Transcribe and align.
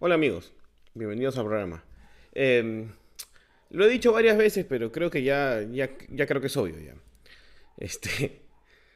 Hola 0.00 0.16
amigos, 0.16 0.52
bienvenidos 0.94 1.38
al 1.38 1.44
programa. 1.44 1.84
Em, 2.32 2.90
lo 3.70 3.86
he 3.86 3.88
dicho 3.88 4.12
varias 4.12 4.36
veces, 4.36 4.66
pero 4.68 4.90
creo 4.90 5.08
que 5.08 5.22
ya, 5.22 5.62
ya, 5.70 5.88
ya 6.08 6.26
creo 6.26 6.40
que 6.40 6.48
es 6.48 6.56
obvio 6.56 6.80
ya. 6.80 6.96
Este, 7.78 8.42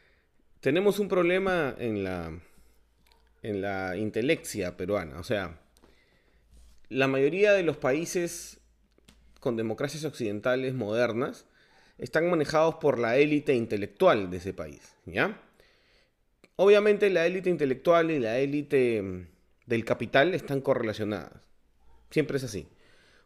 tenemos 0.60 0.98
un 0.98 1.06
problema 1.06 1.72
en 1.78 2.02
la, 2.02 2.36
en 3.42 3.62
la 3.62 3.96
intelexia 3.96 4.76
peruana. 4.76 5.20
O 5.20 5.22
sea, 5.22 5.60
la 6.88 7.06
mayoría 7.06 7.52
de 7.52 7.62
los 7.62 7.76
países 7.76 8.58
con 9.38 9.56
democracias 9.56 10.04
occidentales 10.04 10.74
modernas 10.74 11.46
están 11.98 12.28
manejados 12.28 12.74
por 12.74 12.98
la 12.98 13.18
élite 13.18 13.54
intelectual 13.54 14.30
de 14.30 14.38
ese 14.38 14.52
país, 14.52 14.96
¿ya? 15.06 15.40
Obviamente 16.56 17.08
la 17.08 17.24
élite 17.24 17.50
intelectual 17.50 18.10
y 18.10 18.18
la 18.18 18.40
élite 18.40 19.28
del 19.68 19.84
capital 19.84 20.34
están 20.34 20.60
correlacionadas. 20.62 21.42
Siempre 22.10 22.38
es 22.38 22.44
así. 22.44 22.66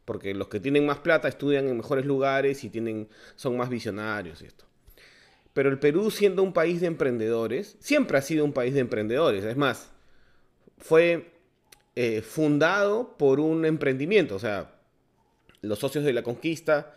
Porque 0.05 0.35
los 0.35 0.49
que 0.49 0.59
tienen 0.59 0.85
más 0.85 0.99
plata 0.99 1.29
estudian 1.29 1.69
en 1.69 1.77
mejores 1.77 2.05
lugares 2.05 2.65
y 2.65 2.69
tienen, 2.69 3.09
son 3.37 3.57
más 3.57 3.69
visionarios 3.69 4.43
y 4.43 4.47
esto. 4.47 4.65
Pero 5.53 5.69
el 5.69 5.79
Perú, 5.79 6.11
siendo 6.11 6.43
un 6.43 6.53
país 6.53 6.81
de 6.81 6.89
emprendedores, 6.89 7.77
siempre 7.79 8.19
ha 8.19 8.23
sido 8.23 8.45
un 8.45 8.53
país 8.53 8.75
de 8.75 8.81
emprendedores. 8.81 9.45
Es 9.45 9.57
más, 9.57 9.91
fue 10.79 11.33
eh, 11.95 12.23
fundado 12.23 13.17
por 13.17 13.39
un 13.39 13.65
emprendimiento. 13.65 14.35
O 14.35 14.41
sea, 14.41 14.75
los 15.61 15.79
socios 15.79 16.05
de 16.05 16.13
la 16.13 16.23
conquista 16.23 16.97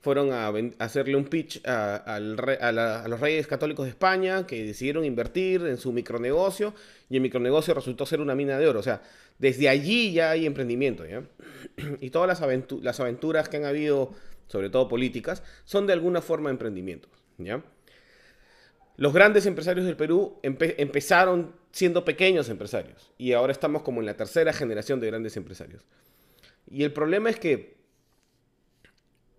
fueron 0.00 0.32
a, 0.32 0.52
hacerle 0.78 1.16
un 1.16 1.24
pitch 1.24 1.60
a, 1.66 2.20
los 2.20 3.20
reyes 3.20 3.46
católicos 3.46 3.86
de 3.86 3.90
España 3.90 4.46
que 4.46 4.64
decidieron 4.64 5.04
invertir 5.04 5.66
en 5.66 5.78
su 5.78 5.92
micronegocio 5.92 6.74
y 7.10 7.16
el 7.16 7.22
micronegocio 7.22 7.74
resultó 7.74 8.06
ser 8.06 8.20
una 8.20 8.34
mina 8.34 8.58
de 8.58 8.68
oro. 8.68 8.80
O 8.80 8.82
sea, 8.82 9.02
desde 9.38 9.68
allí 9.68 10.12
ya 10.12 10.30
hay 10.30 10.46
emprendimiento. 10.46 11.04
¿ya? 11.06 11.22
Y 12.00 12.10
todas 12.10 12.28
las, 12.28 13.00
aventuras 13.00 13.48
que 13.48 13.56
han 13.56 13.64
habido, 13.64 14.12
sobre 14.46 14.70
todo 14.70 14.88
políticas, 14.88 15.42
son 15.64 15.86
de 15.86 15.92
alguna 15.92 16.20
forma 16.20 16.50
emprendimientos. 16.50 17.10
¿ya? 17.38 17.62
Los 18.96 19.12
grandes 19.12 19.44
empresarios 19.44 19.84
del 19.86 19.96
Perú 19.96 20.38
empezaron 20.42 21.54
siendo 21.70 22.04
pequeños 22.04 22.48
empresarios 22.48 23.12
y 23.18 23.32
ahora 23.32 23.52
estamos 23.52 23.82
como 23.82 24.00
en 24.00 24.06
la 24.06 24.16
tercera 24.16 24.54
generación 24.54 25.00
de 25.00 25.08
grandes 25.08 25.36
empresarios. 25.36 25.84
Y 26.70 26.82
el 26.82 26.92
problema 26.92 27.28
es 27.28 27.38
que 27.38 27.75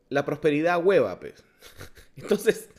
la 0.09 0.25
prosperidad 0.25 0.83
hueva, 0.83 1.19
pues. 1.19 1.43
Entonces, 2.15 2.69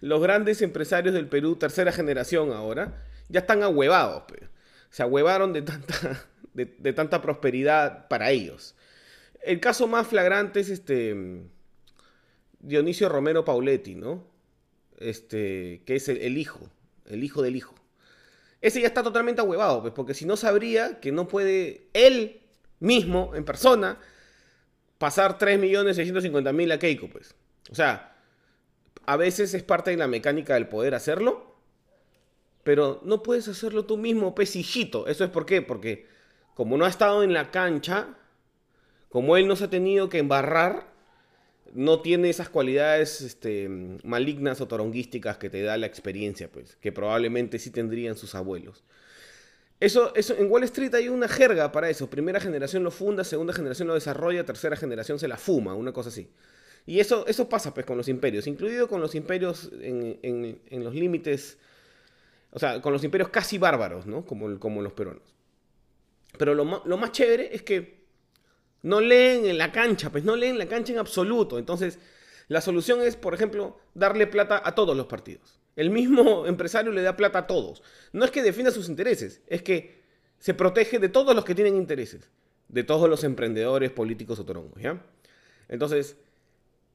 los 0.00 0.20
grandes 0.20 0.62
empresarios 0.62 1.14
del 1.14 1.28
Perú, 1.28 1.56
tercera 1.56 1.92
generación 1.92 2.52
ahora, 2.52 3.04
ya 3.28 3.40
están 3.40 3.62
ahuevados, 3.62 4.24
pues. 4.28 4.42
Se 4.90 5.02
ahuevaron 5.02 5.52
de 5.52 5.62
tanta, 5.62 6.26
de, 6.54 6.92
tanta 6.92 7.20
prosperidad 7.20 8.08
para 8.08 8.30
ellos. 8.30 8.74
El 9.42 9.60
caso 9.60 9.86
más 9.86 10.06
flagrante 10.06 10.60
es 10.60 10.70
este 10.70 11.44
Dionisio 12.60 13.08
Romero 13.08 13.44
Pauletti, 13.44 13.94
¿no? 13.94 14.26
Este, 14.98 15.82
que 15.86 15.96
es 15.96 16.08
el, 16.08 16.36
hijo, 16.38 16.68
el 17.06 17.22
hijo 17.22 17.42
del 17.42 17.54
hijo. 17.54 17.74
Ese 18.60 18.80
ya 18.80 18.88
está 18.88 19.04
totalmente 19.04 19.40
ahuevado, 19.40 19.80
pues, 19.82 19.94
porque 19.94 20.14
si 20.14 20.24
no 20.24 20.36
sabría 20.36 20.98
que 20.98 21.12
no 21.12 21.28
puede 21.28 21.88
él 21.92 22.40
mismo, 22.80 23.32
en 23.34 23.44
persona, 23.44 23.98
pasar 24.98 25.38
3.650.000 25.38 26.72
a 26.72 26.78
Keiko, 26.78 27.08
pues. 27.08 27.34
O 27.70 27.74
sea, 27.74 28.16
a 29.06 29.16
veces 29.16 29.54
es 29.54 29.62
parte 29.62 29.90
de 29.90 29.96
la 29.96 30.08
mecánica 30.08 30.54
del 30.54 30.68
poder 30.68 30.94
hacerlo, 30.94 31.56
pero 32.64 33.00
no 33.04 33.22
puedes 33.22 33.48
hacerlo 33.48 33.86
tú 33.86 33.96
mismo, 33.96 34.34
hijito. 34.38 35.06
Eso 35.06 35.24
es 35.24 35.30
por 35.30 35.46
qué, 35.46 35.62
porque 35.62 36.06
como 36.54 36.76
no 36.76 36.84
ha 36.84 36.88
estado 36.88 37.22
en 37.22 37.32
la 37.32 37.50
cancha, 37.50 38.18
como 39.08 39.36
él 39.36 39.46
no 39.46 39.56
se 39.56 39.64
ha 39.64 39.70
tenido 39.70 40.08
que 40.08 40.18
embarrar, 40.18 40.88
no 41.72 42.00
tiene 42.00 42.30
esas 42.30 42.48
cualidades 42.48 43.20
este, 43.20 43.68
malignas 44.04 44.60
o 44.60 44.68
toronguísticas 44.68 45.38
que 45.38 45.50
te 45.50 45.62
da 45.62 45.76
la 45.76 45.86
experiencia, 45.86 46.50
pues, 46.50 46.76
que 46.76 46.92
probablemente 46.92 47.58
sí 47.58 47.70
tendrían 47.70 48.16
sus 48.16 48.34
abuelos. 48.34 48.84
Eso, 49.80 50.12
eso, 50.16 50.34
en 50.36 50.50
Wall 50.50 50.64
Street 50.64 50.92
hay 50.94 51.08
una 51.08 51.28
jerga 51.28 51.70
para 51.70 51.88
eso. 51.88 52.10
Primera 52.10 52.40
generación 52.40 52.82
lo 52.82 52.90
funda, 52.90 53.22
segunda 53.22 53.52
generación 53.52 53.86
lo 53.88 53.94
desarrolla, 53.94 54.44
tercera 54.44 54.76
generación 54.76 55.18
se 55.18 55.28
la 55.28 55.36
fuma, 55.36 55.74
una 55.74 55.92
cosa 55.92 56.08
así. 56.08 56.28
Y 56.84 57.00
eso, 57.00 57.26
eso 57.26 57.48
pasa 57.48 57.74
pues 57.74 57.86
con 57.86 57.96
los 57.96 58.08
imperios, 58.08 58.46
incluido 58.46 58.88
con 58.88 59.00
los 59.00 59.14
imperios 59.14 59.70
en, 59.80 60.58
los 60.70 60.94
límites, 60.94 61.58
o 62.50 62.58
sea, 62.58 62.80
con 62.80 62.92
los 62.92 63.04
imperios 63.04 63.28
casi 63.28 63.58
bárbaros, 63.58 64.06
¿no? 64.06 64.24
Como, 64.24 64.58
como 64.58 64.82
los 64.82 64.94
peruanos. 64.94 65.34
Pero 66.38 66.54
lo, 66.54 66.82
lo 66.84 66.96
más 66.96 67.12
chévere 67.12 67.54
es 67.54 67.62
que 67.62 67.98
no 68.82 69.00
leen 69.00 69.46
en 69.46 69.58
la 69.58 69.70
cancha, 69.70 70.10
pues 70.10 70.24
no 70.24 70.34
leen 70.34 70.58
la 70.58 70.66
cancha 70.66 70.92
en 70.92 70.98
absoluto. 70.98 71.58
Entonces, 71.58 71.98
la 72.48 72.60
solución 72.60 73.02
es, 73.02 73.16
por 73.16 73.34
ejemplo, 73.34 73.78
darle 73.94 74.26
plata 74.26 74.60
a 74.64 74.74
todos 74.74 74.96
los 74.96 75.06
partidos. 75.06 75.57
El 75.78 75.90
mismo 75.90 76.44
empresario 76.52 76.90
le 76.92 77.02
da 77.02 77.16
plata 77.16 77.38
a 77.38 77.46
todos. 77.46 77.82
No 78.12 78.24
es 78.24 78.32
que 78.32 78.42
defienda 78.42 78.72
sus 78.72 78.88
intereses, 78.88 79.40
es 79.46 79.62
que 79.62 80.02
se 80.40 80.52
protege 80.52 80.98
de 80.98 81.08
todos 81.08 81.34
los 81.34 81.44
que 81.44 81.54
tienen 81.54 81.76
intereses, 81.76 82.28
de 82.68 82.82
todos 82.82 83.08
los 83.08 83.22
emprendedores 83.22 83.90
políticos 83.92 84.40
autónomos, 84.40 84.80
¿ya? 84.82 85.00
Entonces, 85.68 86.16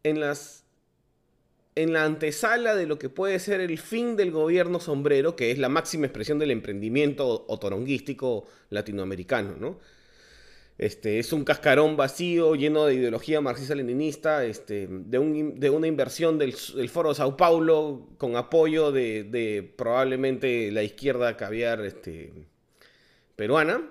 en 0.03 0.19
las 0.19 0.63
en 1.75 1.91
la 1.91 2.05
antesala 2.05 2.75
de 2.75 2.85
lo 2.85 2.99
que 2.99 3.09
puede 3.09 3.39
ser 3.39 3.59
el 3.59 3.79
fin 3.79 4.15
del 4.15 4.29
gobierno 4.29 4.79
sombrero, 4.79 5.35
que 5.35 5.49
es 5.49 5.57
la 5.57 5.69
máxima 5.69 6.05
expresión 6.05 6.37
del 6.37 6.51
emprendimiento 6.51 7.45
otoronguístico 7.47 8.45
latinoamericano, 8.69 9.55
¿no? 9.59 9.79
Este, 10.77 11.19
es 11.19 11.31
un 11.33 11.43
cascarón 11.43 11.95
vacío, 11.95 12.55
lleno 12.55 12.85
de 12.85 12.95
ideología 12.95 13.41
marxista-leninista, 13.41 14.43
este, 14.43 14.87
de, 14.89 15.19
una 15.69 15.87
inversión 15.87 16.39
del, 16.39 16.53
Foro 16.89 17.09
de 17.09 17.15
Sao 17.15 17.37
Paulo 17.37 18.09
con 18.17 18.35
apoyo 18.35 18.91
de, 18.91 19.73
probablemente 19.77 20.71
la 20.71 20.81
izquierda 20.81 21.37
caviar 21.37 21.85
este, 21.85 22.33
peruana, 23.35 23.87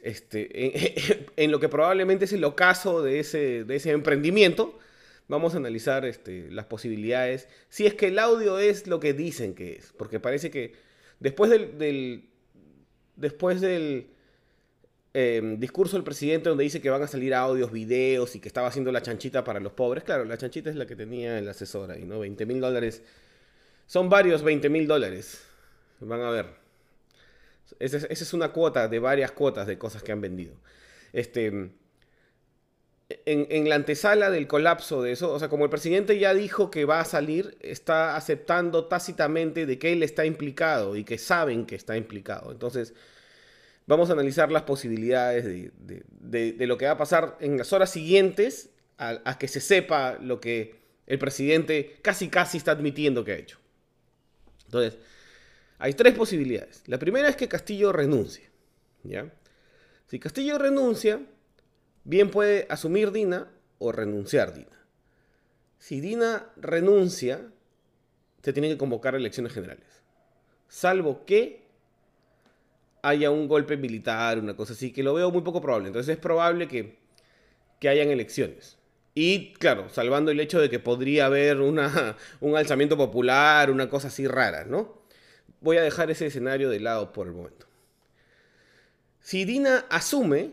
este, 0.00 1.26
en, 1.36 1.50
lo 1.50 1.58
que 1.58 1.68
probablemente 1.68 2.26
es 2.26 2.32
el 2.32 2.44
ocaso 2.44 3.02
de 3.02 3.18
ese, 3.18 3.64
de 3.64 3.76
ese 3.76 3.90
emprendimiento. 3.90 4.78
Vamos 5.26 5.54
a 5.54 5.58
analizar 5.58 6.08
las 6.26 6.64
posibilidades, 6.66 7.48
si 7.68 7.86
es 7.86 7.94
que 7.94 8.06
el 8.06 8.18
audio 8.18 8.58
es 8.58 8.86
lo 8.86 8.98
que 9.00 9.12
dicen 9.12 9.54
que 9.54 9.72
es, 9.72 9.92
porque 9.98 10.20
parece 10.20 10.50
que 10.50 10.72
después 11.20 11.50
del 11.50 12.30
después 13.18 13.60
del 13.60 14.08
Em, 15.20 15.58
discurso 15.58 15.96
del 15.96 16.04
presidente 16.04 16.48
donde 16.48 16.62
dice 16.62 16.80
que 16.80 16.90
van 16.90 17.02
a 17.02 17.08
salir 17.08 17.34
audios, 17.34 17.72
videos 17.72 18.36
y 18.36 18.38
que 18.38 18.46
estaba 18.46 18.68
haciendo 18.68 18.92
la 18.92 19.02
chanchita 19.02 19.42
para 19.42 19.58
los 19.58 19.72
pobres. 19.72 20.04
Claro, 20.04 20.24
la 20.24 20.38
chanchita 20.38 20.70
es 20.70 20.76
la 20.76 20.86
que 20.86 20.94
tenía 20.94 21.40
el 21.40 21.48
asesor 21.48 21.90
ahí, 21.90 22.04
¿no? 22.04 22.20
20 22.20 22.46
mil 22.46 22.60
dólares. 22.60 23.02
Son 23.88 24.08
varios 24.08 24.44
20 24.44 24.68
mil 24.68 24.86
dólares. 24.86 25.42
Van 25.98 26.20
a 26.20 26.30
ver. 26.30 26.46
Esa 27.80 27.96
es, 27.96 28.32
una 28.32 28.52
cuota 28.52 28.86
de 28.86 29.00
varias 29.00 29.32
cuotas 29.32 29.66
de 29.66 29.76
cosas 29.76 30.04
que 30.04 30.12
han 30.12 30.20
vendido. 30.20 30.54
Este, 31.12 31.46
en, 31.48 31.72
en, 33.26 33.68
la 33.68 33.74
antesala 33.74 34.30
del 34.30 34.46
colapso 34.46 35.02
de 35.02 35.10
eso, 35.10 35.32
o 35.32 35.38
sea, 35.40 35.48
como 35.48 35.64
el 35.64 35.70
presidente 35.70 36.16
ya 36.20 36.32
dijo 36.32 36.70
que 36.70 36.84
va 36.84 37.00
a 37.00 37.04
salir, 37.04 37.58
está 37.60 38.14
aceptando 38.14 38.84
tácitamente 38.84 39.66
de 39.66 39.80
que 39.80 39.92
él 39.92 40.04
está 40.04 40.24
implicado 40.26 40.94
y 40.94 41.02
que 41.02 41.18
saben 41.18 41.66
que 41.66 41.74
está 41.74 41.96
implicado. 41.96 42.52
Entonces, 42.52 42.94
Vamos 43.88 44.10
a 44.10 44.12
analizar 44.12 44.52
las 44.52 44.64
posibilidades 44.64 45.46
de, 45.46 46.66
lo 46.66 46.76
que 46.76 46.84
va 46.84 46.92
a 46.92 46.98
pasar 46.98 47.38
en 47.40 47.56
las 47.56 47.72
horas 47.72 47.88
siguientes 47.88 48.68
a, 48.98 49.38
que 49.38 49.48
se 49.48 49.60
sepa 49.60 50.18
lo 50.20 50.42
que 50.42 50.74
el 51.06 51.18
presidente 51.18 51.96
casi 52.02 52.28
casi 52.28 52.58
está 52.58 52.72
admitiendo 52.72 53.24
que 53.24 53.32
ha 53.32 53.36
hecho. 53.36 53.58
Entonces, 54.66 55.00
hay 55.78 55.94
tres 55.94 56.14
posibilidades. 56.14 56.82
La 56.86 56.98
primera 56.98 57.30
es 57.30 57.36
que 57.36 57.48
Castillo 57.48 57.90
renuncie. 57.90 58.50
¿ya? 59.04 59.32
Si 60.06 60.18
Castillo 60.18 60.58
renuncia, 60.58 61.22
bien 62.04 62.30
puede 62.30 62.66
asumir 62.68 63.10
Dina 63.10 63.50
o 63.78 63.90
renunciar 63.90 64.52
Dina. 64.52 64.86
Si 65.78 66.02
Dina 66.02 66.50
renuncia, 66.56 67.40
se 68.42 68.52
tienen 68.52 68.72
que 68.72 68.78
convocar 68.78 69.14
elecciones 69.14 69.54
generales. 69.54 70.02
Salvo 70.68 71.24
que 71.24 71.67
haya 73.02 73.30
un 73.30 73.48
golpe 73.48 73.76
militar, 73.76 74.38
una 74.38 74.56
cosa 74.56 74.72
así, 74.72 74.92
que 74.92 75.02
lo 75.02 75.14
veo 75.14 75.30
muy 75.30 75.42
poco 75.42 75.60
probable. 75.60 75.88
Entonces 75.88 76.16
es 76.16 76.20
probable 76.20 76.68
que, 76.68 76.98
que 77.80 77.88
hayan 77.88 78.10
elecciones. 78.10 78.78
Y 79.14 79.52
claro, 79.54 79.88
salvando 79.88 80.30
el 80.30 80.40
hecho 80.40 80.60
de 80.60 80.70
que 80.70 80.78
podría 80.78 81.26
haber 81.26 81.60
una, 81.60 82.16
un 82.40 82.56
alzamiento 82.56 82.96
popular, 82.96 83.70
una 83.70 83.88
cosa 83.88 84.08
así 84.08 84.26
rara, 84.26 84.64
¿no? 84.64 85.02
Voy 85.60 85.76
a 85.76 85.82
dejar 85.82 86.10
ese 86.10 86.26
escenario 86.26 86.70
de 86.70 86.80
lado 86.80 87.12
por 87.12 87.26
el 87.26 87.32
momento. 87.32 87.66
Si 89.20 89.44
Dina 89.44 89.86
asume 89.90 90.52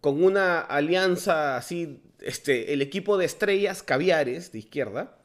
con 0.00 0.22
una 0.24 0.60
alianza 0.60 1.56
así, 1.56 2.00
este, 2.20 2.72
el 2.72 2.82
equipo 2.82 3.18
de 3.18 3.26
estrellas 3.26 3.82
caviares 3.82 4.52
de 4.52 4.60
izquierda, 4.60 5.18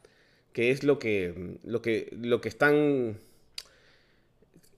que 0.52 0.72
es 0.72 0.84
lo 0.84 1.00
que, 1.00 1.58
lo 1.64 1.82
que, 1.82 2.10
lo 2.12 2.42
que 2.42 2.50
están 2.50 3.18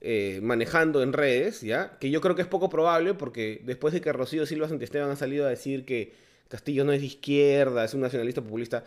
eh, 0.00 0.40
manejando 0.42 1.02
en 1.02 1.12
redes, 1.12 1.62
¿ya? 1.62 1.98
Que 1.98 2.10
yo 2.10 2.20
creo 2.20 2.34
que 2.34 2.42
es 2.42 2.48
poco 2.48 2.68
probable 2.68 3.14
porque 3.14 3.62
después 3.64 3.94
de 3.94 4.00
que 4.00 4.12
Rocío 4.12 4.46
Silva 4.46 4.68
Santisteban 4.68 5.10
ha 5.10 5.16
salido 5.16 5.46
a 5.46 5.50
decir 5.50 5.84
que 5.84 6.12
Castillo 6.48 6.84
no 6.84 6.92
es 6.92 7.00
de 7.00 7.06
izquierda, 7.06 7.84
es 7.84 7.94
un 7.94 8.02
nacionalista 8.02 8.42
populista, 8.42 8.84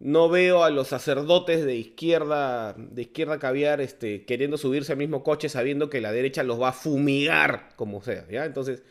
no 0.00 0.28
veo 0.28 0.64
a 0.64 0.70
los 0.70 0.88
sacerdotes 0.88 1.64
de 1.64 1.76
izquierda, 1.76 2.74
de 2.74 3.02
izquierda 3.02 3.38
caviar, 3.38 3.80
este, 3.80 4.24
queriendo 4.24 4.56
subirse 4.56 4.92
al 4.92 4.98
mismo 4.98 5.22
coche 5.22 5.48
sabiendo 5.48 5.90
que 5.90 6.00
la 6.00 6.10
derecha 6.10 6.42
los 6.42 6.60
va 6.60 6.70
a 6.70 6.72
fumigar, 6.72 7.68
como 7.76 8.02
sea, 8.02 8.26
¿ya? 8.28 8.44
Entonces, 8.44 8.82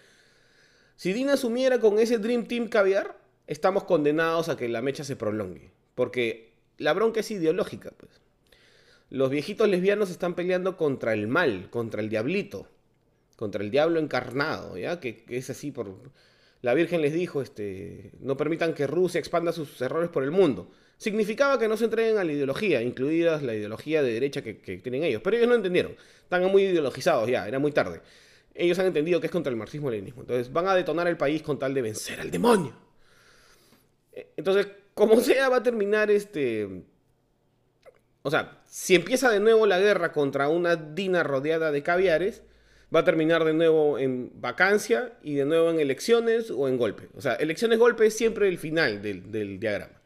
si 0.96 1.14
Dina 1.14 1.34
asumiera 1.34 1.80
con 1.80 1.98
ese 2.00 2.20
Dream 2.20 2.46
Team 2.48 2.68
caviar, 2.68 3.18
estamos 3.48 3.84
condenados 3.84 4.50
a 4.50 4.56
que 4.56 4.70
la 4.70 4.82
mecha 4.82 5.04
se 5.04 5.16
prolongue, 5.16 5.72
porque 5.96 6.54
la 6.78 6.94
bronca 6.94 7.20
es 7.22 7.32
ideológica, 7.32 7.92
pues. 7.98 8.22
Los 9.10 9.30
viejitos 9.30 9.68
lesbianos 9.68 10.10
están 10.10 10.36
peleando 10.36 10.78
contra 10.78 11.14
el 11.14 11.28
mal, 11.28 11.70
contra 11.70 12.02
el 12.02 12.10
diablito, 12.10 12.68
contra 13.36 13.64
el 13.64 13.72
diablo 13.72 14.00
encarnado, 14.00 14.78
¿ya? 14.78 15.00
Que, 15.00 15.24
es 15.30 15.50
así 15.50 15.72
por... 15.72 15.96
La 16.62 16.74
Virgen 16.74 17.02
les 17.02 17.14
dijo, 17.14 17.42
este, 17.42 18.12
no 18.20 18.36
permitan 18.36 18.74
que 18.74 18.86
Rusia 18.86 19.20
expanda 19.20 19.54
sus 19.54 19.82
errores 19.82 20.10
por 20.10 20.24
el 20.24 20.32
mundo 20.32 20.70
significaba 21.00 21.58
que 21.58 21.68
no 21.68 21.78
se 21.78 21.86
entreguen 21.86 22.18
a 22.18 22.24
la 22.24 22.32
ideología, 22.32 22.82
incluidas 22.82 23.42
la 23.42 23.56
ideología 23.56 24.04
de 24.04 24.14
derecha 24.14 24.44
que, 24.44 24.54
tienen 24.54 25.04
ellos. 25.04 25.22
Pero 25.24 25.38
ellos 25.38 25.50
no 25.50 25.56
entendieron, 25.56 25.96
están 26.22 26.44
muy 26.52 26.64
ideologizados 26.64 27.28
ya, 27.28 27.48
era 27.48 27.58
muy 27.58 27.72
tarde. 27.72 28.02
Ellos 28.54 28.78
han 28.78 28.88
entendido 28.88 29.20
que 29.22 29.28
es 29.28 29.32
contra 29.32 29.50
el 29.50 29.56
marxismo-leninismo. 29.56 30.22
Entonces 30.22 30.52
van 30.52 30.68
a 30.68 30.76
detonar 30.76 31.08
el 31.08 31.18
país 31.18 31.42
con 31.42 31.58
tal 31.58 31.74
de 31.74 31.82
vencer 31.82 32.20
al 32.20 32.30
demonio. 32.30 32.74
Eh, 34.12 34.34
entonces, 34.36 34.68
como 34.94 35.20
sea, 35.22 35.50
va 35.50 35.58
a 35.58 35.64
terminar 35.64 36.12
este... 36.12 36.84
O 38.22 38.32
sea, 38.32 38.62
si 38.66 38.96
empieza 38.96 39.30
de 39.30 39.40
nuevo 39.40 39.66
la 39.66 39.80
guerra 39.80 40.12
contra 40.12 40.50
una 40.50 40.76
Dina 40.76 41.24
rodeada 41.24 41.72
de 41.72 41.84
caviares, 41.84 42.44
va 42.94 43.02
a 43.02 43.06
terminar 43.06 43.44
de 43.44 43.54
nuevo 43.54 43.98
en 43.98 44.32
vacancia 44.36 45.14
y 45.24 45.36
de 45.36 45.46
nuevo 45.46 45.70
en 45.70 45.80
elecciones 45.80 46.52
o 46.52 46.68
en 46.68 46.78
golpe. 46.78 47.10
O 47.16 47.22
sea, 47.22 47.36
elecciones-golpe 47.36 48.08
es 48.08 48.18
siempre 48.18 48.48
el 48.48 48.58
final 48.58 49.02
del 49.02 49.60
diagrama. 49.60 50.00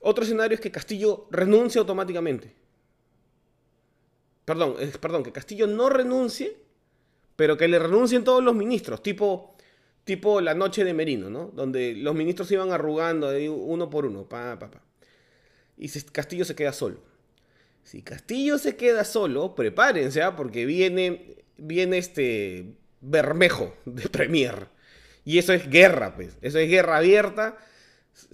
Otro 0.00 0.24
escenario 0.24 0.56
es 0.56 0.60
que 0.60 0.70
Castillo 0.70 1.28
renuncie 1.30 1.78
automáticamente. 1.78 2.52
Perdón, 4.44 4.74
perdón, 5.00 5.22
que 5.22 5.30
Castillo 5.30 5.68
no 5.68 5.88
renuncie, 5.88 6.56
pero 7.36 7.56
que 7.56 7.68
le 7.68 7.78
renuncien 7.78 8.24
todos 8.24 8.42
los 8.42 8.54
ministros, 8.54 9.02
tipo, 9.02 9.54
tipo 10.04 10.40
la 10.40 10.54
noche 10.54 10.84
de 10.84 10.92
Merino, 10.92 11.30
¿no? 11.30 11.46
Donde 11.54 11.94
los 11.94 12.14
ministros 12.14 12.50
iban 12.50 12.72
arrugando 12.72 13.30
uno 13.54 13.88
por 13.88 14.04
uno, 14.04 14.28
pa, 14.28 14.58
pa, 14.58 14.70
pa. 14.70 14.82
Y 15.76 15.88
Castillo 15.88 16.44
se 16.44 16.54
queda 16.54 16.72
solo. 16.72 17.00
Si 17.84 18.02
Castillo 18.02 18.58
se 18.58 18.76
queda 18.76 19.04
solo, 19.04 19.54
prepárense, 19.54 20.22
¿ah? 20.22 20.36
porque 20.36 20.66
viene, 20.66 21.36
viene 21.56 21.98
este 21.98 22.74
Bermejo 23.00 23.74
de 23.84 24.08
Premier. 24.08 24.68
Y 25.24 25.38
eso 25.38 25.52
es 25.52 25.68
guerra, 25.68 26.14
pues. 26.14 26.36
Eso 26.42 26.58
es 26.58 26.68
guerra 26.68 26.98
abierta. 26.98 27.56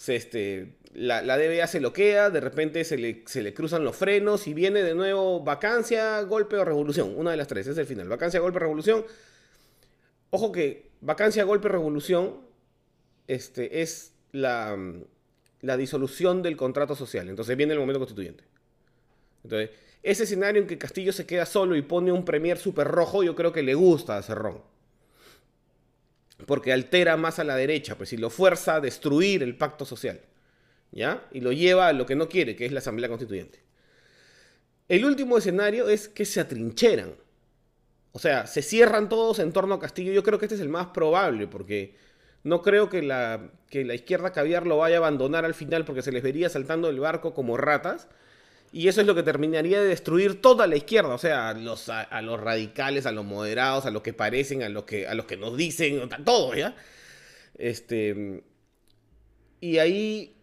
Este, 0.06 0.76
la, 0.92 1.22
la, 1.22 1.38
DBA 1.38 1.66
se 1.66 1.80
loquea, 1.80 2.30
de 2.30 2.40
repente 2.40 2.84
se 2.84 2.98
le, 2.98 3.22
se 3.26 3.42
le, 3.42 3.54
cruzan 3.54 3.84
los 3.84 3.96
frenos 3.96 4.46
y 4.46 4.54
viene 4.54 4.82
de 4.82 4.94
nuevo 4.94 5.40
vacancia, 5.40 6.20
golpe 6.22 6.56
o 6.56 6.64
revolución. 6.64 7.14
Una 7.16 7.30
de 7.30 7.36
las 7.36 7.48
tres, 7.48 7.66
es 7.66 7.78
el 7.78 7.86
final. 7.86 8.08
Vacancia, 8.08 8.40
golpe, 8.40 8.58
revolución. 8.58 9.04
Ojo 10.30 10.52
que 10.52 10.90
vacancia, 11.00 11.44
golpe, 11.44 11.68
revolución 11.68 12.40
este, 13.28 13.82
es 13.82 14.14
la, 14.32 14.76
la 15.62 15.76
disolución 15.76 16.42
del 16.42 16.56
contrato 16.56 16.94
social. 16.94 17.28
Entonces 17.28 17.56
viene 17.56 17.72
el 17.72 17.78
momento 17.78 18.00
constituyente. 18.00 18.44
Entonces, 19.44 19.70
ese 20.02 20.24
escenario 20.24 20.62
en 20.62 20.68
que 20.68 20.78
Castillo 20.78 21.12
se 21.12 21.26
queda 21.26 21.46
solo 21.46 21.76
y 21.76 21.82
pone 21.82 22.12
un 22.12 22.24
premier 22.24 22.58
súper 22.58 22.88
rojo, 22.88 23.22
yo 23.22 23.34
creo 23.34 23.52
que 23.52 23.62
le 23.62 23.74
gusta 23.74 24.16
a 24.16 24.22
Cerrón. 24.22 24.62
Porque 26.46 26.72
altera 26.72 27.16
más 27.16 27.38
a 27.38 27.44
la 27.44 27.56
derecha, 27.56 27.96
pues, 27.96 28.12
y 28.12 28.16
lo 28.16 28.30
fuerza 28.30 28.76
a 28.76 28.80
destruir 28.80 29.42
el 29.42 29.56
pacto 29.56 29.84
social. 29.84 30.20
¿ya? 30.92 31.26
Y 31.32 31.40
lo 31.40 31.52
lleva 31.52 31.88
a 31.88 31.92
lo 31.92 32.06
que 32.06 32.16
no 32.16 32.28
quiere, 32.28 32.56
que 32.56 32.66
es 32.66 32.72
la 32.72 32.78
Asamblea 32.78 33.08
Constituyente. 33.08 33.60
El 34.88 35.04
último 35.04 35.38
escenario 35.38 35.88
es 35.88 36.08
que 36.08 36.24
se 36.24 36.40
atrincheran. 36.40 37.14
O 38.12 38.18
sea, 38.18 38.46
se 38.46 38.62
cierran 38.62 39.08
todos 39.08 39.38
en 39.38 39.52
torno 39.52 39.74
a 39.74 39.80
Castillo. 39.80 40.12
Yo 40.12 40.22
creo 40.22 40.38
que 40.38 40.46
este 40.46 40.54
es 40.54 40.60
el 40.60 40.70
más 40.70 40.88
probable, 40.88 41.46
porque 41.46 41.94
no 42.48 42.62
creo 42.62 42.88
que 42.88 43.02
la, 43.02 43.50
que 43.70 43.84
la 43.84 43.94
izquierda 43.94 44.32
caviar 44.32 44.66
lo 44.66 44.78
vaya 44.78 44.96
a 44.96 44.98
abandonar 44.98 45.44
al 45.44 45.54
final, 45.54 45.84
porque 45.84 46.02
se 46.02 46.12
les 46.12 46.22
vería 46.22 46.48
saltando 46.48 46.88
el 46.88 47.00
barco 47.00 47.34
como 47.34 47.56
ratas. 47.56 48.08
Y 48.70 48.88
eso 48.88 49.00
es 49.00 49.06
lo 49.06 49.14
que 49.14 49.22
terminaría 49.22 49.80
de 49.80 49.88
destruir 49.88 50.42
toda 50.42 50.66
la 50.66 50.76
izquierda, 50.76 51.14
o 51.14 51.18
sea, 51.18 51.48
a 51.48 51.54
los, 51.54 51.88
a, 51.88 52.22
los 52.22 52.38
radicales, 52.38 53.06
a 53.06 53.12
los 53.12 53.24
moderados, 53.24 53.86
a 53.86 53.90
los 53.90 54.02
que 54.02 54.12
parecen, 54.12 54.62
a 54.62 54.68
los 54.68 54.84
que, 54.84 55.06
a 55.06 55.14
los 55.14 55.24
que 55.24 55.38
nos 55.38 55.56
dicen, 55.56 56.06
todo, 56.24 56.54
¿ya? 56.54 56.76
Este, 57.56 58.42
y 59.60 59.78
ahí 59.78 60.36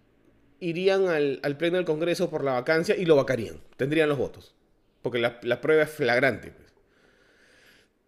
irían 0.59 1.07
al, 1.07 1.57
Pleno 1.57 1.77
del 1.77 1.85
Congreso 1.85 2.29
por 2.29 2.43
la 2.43 2.53
vacancia 2.53 2.95
y 2.95 3.05
lo 3.05 3.15
vacarían. 3.15 3.61
Tendrían 3.77 4.09
los 4.09 4.17
votos. 4.17 4.55
Porque 5.01 5.19
la, 5.19 5.61
prueba 5.61 5.83
es 5.83 5.89
flagrante. 5.89 6.51
Pues. 6.51 6.73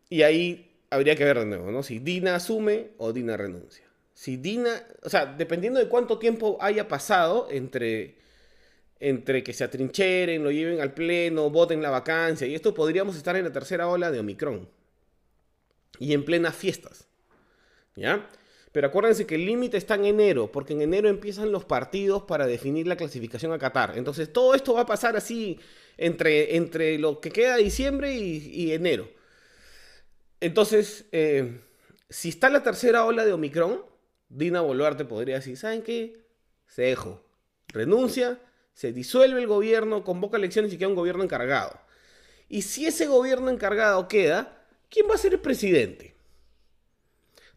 Y 0.09 0.23
ahí 0.23 0.71
habría 0.89 1.15
que 1.15 1.25
ver 1.25 1.39
de 1.39 1.45
nuevo, 1.45 1.71
¿no? 1.71 1.83
Si 1.83 1.99
Dina 1.99 2.35
asume 2.35 2.91
o 2.97 3.13
Dina 3.13 3.37
renuncia. 3.37 3.85
Si 4.17 4.35
Dina, 4.35 4.83
o 5.03 5.09
sea, 5.11 5.27
dependiendo 5.27 5.79
de 5.79 5.87
cuánto 5.87 6.17
tiempo 6.17 6.57
haya 6.59 6.87
pasado 6.87 7.47
entre, 7.51 8.17
entre 8.99 9.43
que 9.43 9.53
se 9.53 9.63
atrincheren, 9.63 10.43
lo 10.43 10.49
lleven 10.49 10.81
al 10.81 10.95
pleno, 10.95 11.51
voten 11.51 11.83
la 11.83 11.91
vacancia, 11.91 12.47
y 12.47 12.55
esto 12.55 12.73
podríamos 12.73 13.15
estar 13.15 13.35
en 13.35 13.43
la 13.43 13.51
tercera 13.51 13.87
ola 13.87 14.09
de 14.09 14.19
Omicron. 14.19 14.67
Y 15.99 16.13
en 16.13 16.25
plenas 16.25 16.55
fiestas. 16.55 17.07
¿Ya? 17.95 18.27
Pero 18.71 18.87
acuérdense 18.87 19.27
que 19.27 19.35
el 19.35 19.45
límite 19.45 19.77
está 19.77 19.93
en 19.93 20.05
enero, 20.05 20.51
porque 20.51 20.73
en 20.73 20.81
enero 20.81 21.09
empiezan 21.09 21.51
los 21.51 21.65
partidos 21.65 22.23
para 22.23 22.47
definir 22.47 22.87
la 22.87 22.97
clasificación 22.97 23.53
a 23.53 23.59
Qatar. 23.59 23.99
Entonces 23.99 24.33
todo 24.33 24.55
esto 24.55 24.73
va 24.73 24.81
a 24.81 24.87
pasar 24.87 25.15
así 25.15 25.59
entre, 25.95 26.55
entre 26.55 26.97
lo 26.97 27.21
que 27.21 27.29
queda 27.29 27.57
diciembre 27.57 28.15
y, 28.15 28.71
enero. 28.71 29.11
Entonces, 30.41 31.05
eh, 31.11 31.59
si 32.09 32.29
está 32.29 32.49
la 32.49 32.63
tercera 32.63 33.05
ola 33.05 33.23
de 33.23 33.33
Omicron, 33.33 33.85
Dina 34.29 34.61
Boluarte 34.61 35.05
podría 35.05 35.35
decir, 35.35 35.57
¿saben 35.57 35.81
qué? 35.81 36.25
Se 36.67 36.83
dejó. 36.83 37.23
Renuncia, 37.69 38.39
se 38.73 38.93
disuelve 38.93 39.39
el 39.39 39.47
gobierno, 39.47 40.03
convoca 40.03 40.37
elecciones 40.37 40.73
y 40.73 40.77
queda 40.77 40.89
un 40.89 40.95
gobierno 40.95 41.23
encargado. 41.23 41.79
Y 42.49 42.61
si 42.61 42.85
ese 42.85 43.07
gobierno 43.07 43.49
encargado 43.49 44.07
queda, 44.07 44.65
¿quién 44.89 45.09
va 45.09 45.15
a 45.15 45.17
ser 45.17 45.33
el 45.33 45.39
presidente? 45.39 46.15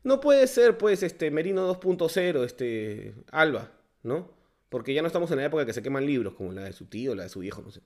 No 0.03 0.21
puede 0.21 0.47
ser, 0.47 0.79
pues, 0.79 1.03
este 1.03 1.31
Merino 1.31 1.69
2.0, 1.69 2.45
este 2.45 3.15
Alba, 3.31 3.71
¿no? 4.03 4.33
Porque 4.71 4.95
ya 4.95 5.03
no 5.03 5.09
estamos 5.09 5.31
en 5.31 5.39
la 5.39 5.45
época 5.45 5.67
que 5.67 5.73
se 5.73 5.83
queman 5.83 6.07
libros, 6.07 6.35
como 6.35 6.53
la 6.53 6.65
de 6.65 6.73
su 6.73 6.87
tío, 6.87 7.15
la 7.15 7.25
de 7.25 7.29
su 7.29 7.41
viejo, 7.41 7.61
no 7.61 7.71
sé. 7.71 7.83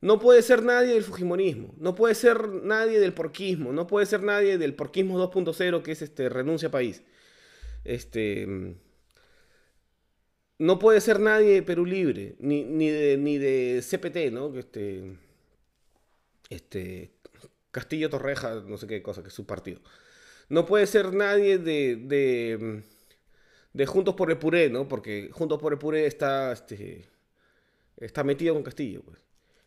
No 0.00 0.20
puede 0.20 0.42
ser 0.42 0.62
nadie 0.62 0.94
del 0.94 1.02
Fujimorismo, 1.02 1.74
no 1.76 1.96
puede 1.96 2.14
ser 2.14 2.48
nadie 2.48 3.00
del 3.00 3.14
porquismo, 3.14 3.72
no 3.72 3.88
puede 3.88 4.06
ser 4.06 4.22
nadie 4.22 4.56
del 4.56 4.74
porquismo 4.74 5.18
2.0, 5.18 5.82
que 5.82 5.90
es 5.90 6.02
este 6.02 6.28
renuncia 6.28 6.68
a 6.68 6.70
país. 6.70 7.02
Este. 7.88 8.46
No 10.58 10.78
puede 10.78 11.00
ser 11.00 11.20
nadie 11.20 11.54
de 11.54 11.62
Perú 11.62 11.86
Libre, 11.86 12.36
ni, 12.38 12.64
ni, 12.64 12.88
de, 12.90 13.16
ni 13.16 13.38
de 13.38 13.82
CPT, 13.82 14.30
¿no? 14.30 14.54
Este. 14.58 15.16
Este. 16.50 17.12
Castillo 17.70 18.10
Torreja, 18.10 18.56
no 18.66 18.76
sé 18.76 18.86
qué 18.86 19.02
cosa, 19.02 19.22
que 19.22 19.28
es 19.28 19.34
su 19.34 19.46
partido. 19.46 19.80
No 20.50 20.66
puede 20.66 20.86
ser 20.86 21.14
nadie 21.14 21.58
de, 21.58 21.96
de, 21.96 22.82
de 23.72 23.86
Juntos 23.86 24.14
por 24.14 24.30
el 24.30 24.38
Puré, 24.38 24.68
¿no? 24.68 24.86
Porque 24.88 25.30
Juntos 25.32 25.58
por 25.58 25.72
el 25.72 25.78
Puré 25.78 26.06
está, 26.06 26.52
este, 26.52 27.08
está 27.96 28.22
metido 28.22 28.54
con 28.54 28.64
Castillo. 28.64 29.02
Pues. 29.02 29.18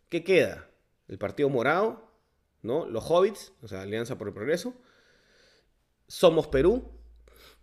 ¿Qué 0.09 0.23
queda? 0.23 0.69
El 1.07 1.17
Partido 1.17 1.49
Morado, 1.49 2.07
¿no? 2.61 2.85
Los 2.85 3.03
Hobbits, 3.09 3.53
o 3.63 3.67
sea, 3.67 3.81
Alianza 3.81 4.17
por 4.17 4.27
el 4.27 4.33
Progreso. 4.33 4.75
Somos 6.07 6.47
Perú, 6.47 7.00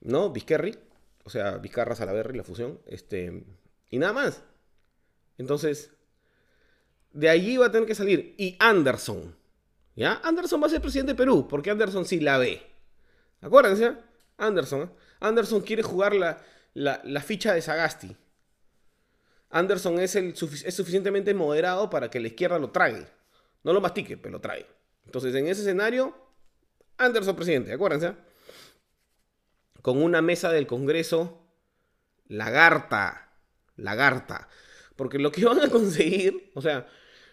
¿no? 0.01 0.31
Vizquerri, 0.31 0.79
o 1.25 1.31
sea, 1.31 1.59
Vizcarra 1.59 1.95
Salaverri, 1.95 2.37
la 2.37 2.45
fusión. 2.45 2.81
Este, 2.87 3.45
y 3.91 3.99
nada 3.99 4.13
más. 4.13 4.43
Entonces, 5.37 5.93
de 7.13 7.29
allí 7.29 7.57
va 7.57 7.67
a 7.67 7.71
tener 7.73 7.87
que 7.87 7.95
salir. 7.95 8.35
Y 8.39 8.57
Anderson, 8.59 9.37
¿ya? 9.95 10.21
Anderson 10.25 10.63
va 10.63 10.67
a 10.67 10.71
ser 10.71 10.81
presidente 10.81 11.13
de 11.13 11.17
Perú, 11.17 11.47
porque 11.49 11.71
Anderson 11.71 12.05
sí 12.05 12.21
la 12.21 12.39
ve. 12.39 12.63
Acuérdense, 13.41 13.95
Anderson. 14.37 14.83
¿eh? 14.83 14.89
Anderson 15.21 15.61
quiere 15.61 15.83
jugar 15.83 16.15
la, 16.15 17.21
ficha 17.21 17.55
de 17.55 17.63
Sagasti. 17.63 18.17
Anderson 19.51 19.99
es, 19.99 20.15
el, 20.17 20.29
es 20.31 20.75
suficientemente 20.75 21.35
moderado 21.35 21.89
para 21.89 22.11
que 22.11 22.21
la 22.21 22.29
izquierda 22.29 22.59
lo 22.59 22.71
trague. 22.71 23.07
No 23.65 23.73
lo 23.73 23.81
mastique, 23.81 24.17
pero 24.17 24.33
lo 24.33 24.41
trae. 24.41 24.67
Entonces, 25.05 25.35
en 25.35 25.47
ese 25.49 25.63
escenario, 25.63 26.15
Anderson 26.97 27.37
presidente, 27.37 27.73
acuérdense. 27.73 28.15
Con 29.89 30.03
una 30.03 30.21
mesa 30.21 30.53
del 30.53 30.67
Congreso 30.67 31.41
lagarta. 32.29 33.33
Lagarta. 33.77 34.47
Porque 34.97 35.19
lo 35.19 35.33
que 35.33 35.45
van 35.47 35.61
a 35.61 35.71
conseguir, 35.71 36.51
o 36.53 36.61
sea, 36.61 36.87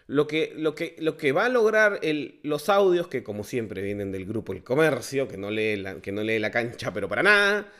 Lo 0.06 0.26
que, 0.26 0.54
lo 0.56 0.74
que, 0.74 0.96
lo 0.98 1.18
que 1.18 1.32
va 1.32 1.44
a 1.44 1.48
lograr 1.50 2.00
el, 2.02 2.40
los 2.44 2.70
audios, 2.70 3.08
que 3.08 3.22
como 3.22 3.44
siempre 3.44 3.82
vienen 3.82 4.10
del 4.10 4.24
grupo 4.24 4.54
El 4.54 4.64
Comercio, 4.64 5.28
que 5.28 5.36
no, 5.36 5.50
lee 5.50 5.76
la, 5.76 6.00
que 6.00 6.12
no 6.12 6.22
lee 6.22 6.38
la 6.38 6.50
cancha, 6.50 6.94
pero 6.94 7.10
para 7.10 7.22
nada, 7.22 7.70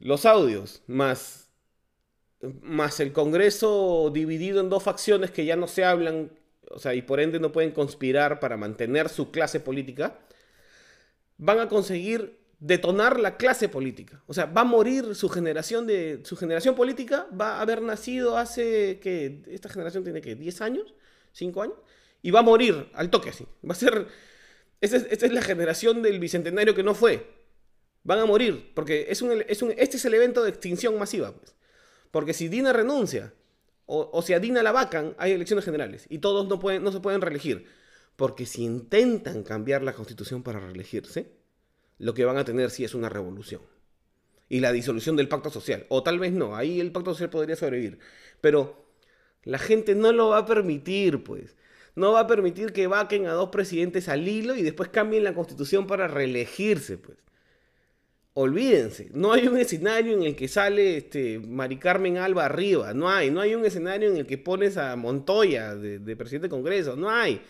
los 0.00 0.26
audios, 0.26 0.82
más, 0.88 1.52
más 2.62 2.98
el 2.98 3.12
Congreso 3.12 4.10
dividido 4.12 4.60
en 4.60 4.68
dos 4.68 4.82
facciones 4.82 5.30
que 5.30 5.44
ya 5.44 5.54
no 5.54 5.68
se 5.68 5.84
hablan, 5.84 6.32
o 6.70 6.80
sea, 6.80 6.94
y 6.94 7.02
por 7.02 7.20
ende 7.20 7.38
no 7.38 7.52
pueden 7.52 7.70
conspirar 7.70 8.40
para 8.40 8.56
mantener 8.56 9.08
su 9.10 9.30
clase 9.30 9.60
política, 9.60 10.18
van 11.38 11.60
a 11.60 11.68
conseguir 11.68 12.45
detonar 12.58 13.20
la 13.20 13.36
clase 13.36 13.68
política. 13.68 14.22
O 14.26 14.34
sea, 14.34 14.46
va 14.46 14.62
a 14.62 14.64
morir 14.64 15.14
su 15.14 15.28
generación 15.28 15.86
de 15.86 16.20
su 16.24 16.36
generación 16.36 16.74
política, 16.74 17.26
va 17.38 17.58
a 17.58 17.60
haber 17.60 17.82
nacido 17.82 18.38
hace 18.38 18.98
que 19.00 19.42
esta 19.48 19.68
generación 19.68 20.04
tiene 20.04 20.20
que 20.20 20.34
10 20.34 20.60
años, 20.62 20.94
5 21.32 21.62
años 21.62 21.76
y 22.22 22.30
va 22.30 22.40
a 22.40 22.42
morir 22.42 22.88
al 22.94 23.10
toque 23.10 23.30
así. 23.30 23.46
Va 23.64 23.72
a 23.72 23.76
ser 23.76 24.06
esta 24.80 24.96
es, 24.96 25.32
la 25.32 25.42
generación 25.42 26.02
del 26.02 26.18
bicentenario 26.18 26.74
que 26.74 26.82
no 26.82 26.94
fue. 26.94 27.26
Van 28.04 28.18
a 28.18 28.26
morir 28.26 28.72
porque 28.74 29.06
es 29.08 29.22
un, 29.22 29.42
es 29.46 29.62
un, 29.62 29.72
este 29.76 29.96
es 29.96 30.04
el 30.04 30.14
evento 30.14 30.42
de 30.42 30.50
extinción 30.50 30.98
masiva, 30.98 31.32
pues. 31.34 31.54
Porque 32.10 32.34
si 32.34 32.48
Dina 32.48 32.72
renuncia 32.72 33.34
o, 33.84 34.10
o 34.12 34.22
si 34.22 34.32
a 34.32 34.40
Dina 34.40 34.62
la 34.62 34.72
vacan, 34.72 35.14
hay 35.18 35.32
elecciones 35.32 35.64
generales 35.64 36.06
y 36.08 36.18
todos 36.18 36.46
no 36.48 36.58
pueden 36.58 36.82
no 36.82 36.92
se 36.92 37.00
pueden 37.00 37.20
reelegir. 37.20 37.66
Porque 38.16 38.46
si 38.46 38.62
intentan 38.64 39.42
cambiar 39.42 39.82
la 39.82 39.92
constitución 39.92 40.42
para 40.42 40.60
reelegirse, 40.60 41.35
lo 41.98 42.14
que 42.14 42.24
van 42.24 42.36
a 42.36 42.44
tener 42.44 42.70
sí 42.70 42.84
es 42.84 42.94
una 42.94 43.08
revolución. 43.08 43.62
Y 44.48 44.60
la 44.60 44.72
disolución 44.72 45.16
del 45.16 45.28
pacto 45.28 45.50
social. 45.50 45.86
O 45.88 46.02
tal 46.02 46.18
vez 46.18 46.32
no, 46.32 46.56
ahí 46.56 46.80
el 46.80 46.92
pacto 46.92 47.12
social 47.12 47.30
podría 47.30 47.56
sobrevivir. 47.56 47.98
Pero 48.40 48.86
la 49.42 49.58
gente 49.58 49.94
no 49.94 50.12
lo 50.12 50.28
va 50.28 50.38
a 50.38 50.46
permitir, 50.46 51.24
pues. 51.24 51.56
No 51.94 52.12
va 52.12 52.20
a 52.20 52.26
permitir 52.26 52.72
que 52.72 52.86
vaquen 52.86 53.26
a 53.26 53.32
dos 53.32 53.48
presidentes 53.48 54.08
al 54.08 54.28
hilo 54.28 54.54
y 54.54 54.62
después 54.62 54.90
cambien 54.90 55.24
la 55.24 55.34
constitución 55.34 55.86
para 55.86 56.08
reelegirse, 56.08 56.98
pues. 56.98 57.18
Olvídense, 58.34 59.08
no 59.14 59.32
hay 59.32 59.48
un 59.48 59.56
escenario 59.56 60.12
en 60.12 60.22
el 60.22 60.36
que 60.36 60.46
sale 60.46 60.98
este, 60.98 61.38
Mari 61.38 61.78
Carmen 61.78 62.18
Alba 62.18 62.44
arriba, 62.44 62.92
no 62.92 63.08
hay, 63.08 63.30
no 63.30 63.40
hay 63.40 63.54
un 63.54 63.64
escenario 63.64 64.10
en 64.10 64.18
el 64.18 64.26
que 64.26 64.36
pones 64.36 64.76
a 64.76 64.94
Montoya 64.94 65.74
de, 65.74 65.98
de 66.00 66.16
presidente 66.16 66.48
de 66.48 66.50
Congreso, 66.50 66.96
no 66.96 67.08
hay. 67.08 67.40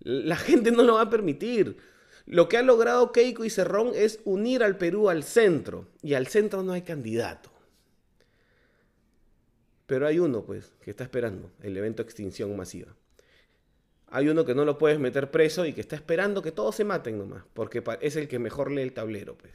La 0.00 0.36
gente 0.36 0.70
no 0.70 0.82
lo 0.82 0.94
va 0.94 1.02
a 1.02 1.10
permitir. 1.10 1.76
Lo 2.26 2.48
que 2.48 2.56
ha 2.56 2.62
logrado 2.62 3.12
Keiko 3.12 3.44
y 3.44 3.50
Cerrón 3.50 3.92
es 3.94 4.20
unir 4.24 4.62
al 4.62 4.76
Perú 4.78 5.10
al 5.10 5.24
centro. 5.24 5.88
Y 6.02 6.14
al 6.14 6.26
centro 6.26 6.62
no 6.62 6.72
hay 6.72 6.82
candidato. 6.82 7.50
Pero 9.86 10.06
hay 10.06 10.18
uno, 10.18 10.44
pues, 10.44 10.72
que 10.80 10.90
está 10.90 11.04
esperando 11.04 11.50
el 11.60 11.76
evento 11.76 12.02
extinción 12.02 12.56
masiva. 12.56 12.94
Hay 14.08 14.28
uno 14.28 14.44
que 14.44 14.54
no 14.54 14.64
lo 14.64 14.78
puedes 14.78 14.98
meter 14.98 15.30
preso 15.30 15.66
y 15.66 15.72
que 15.72 15.80
está 15.80 15.96
esperando 15.96 16.40
que 16.40 16.52
todos 16.52 16.76
se 16.76 16.84
maten 16.84 17.18
nomás, 17.18 17.44
porque 17.52 17.82
es 18.00 18.16
el 18.16 18.28
que 18.28 18.38
mejor 18.38 18.70
lee 18.70 18.82
el 18.82 18.92
tablero, 18.92 19.36
pues. 19.36 19.52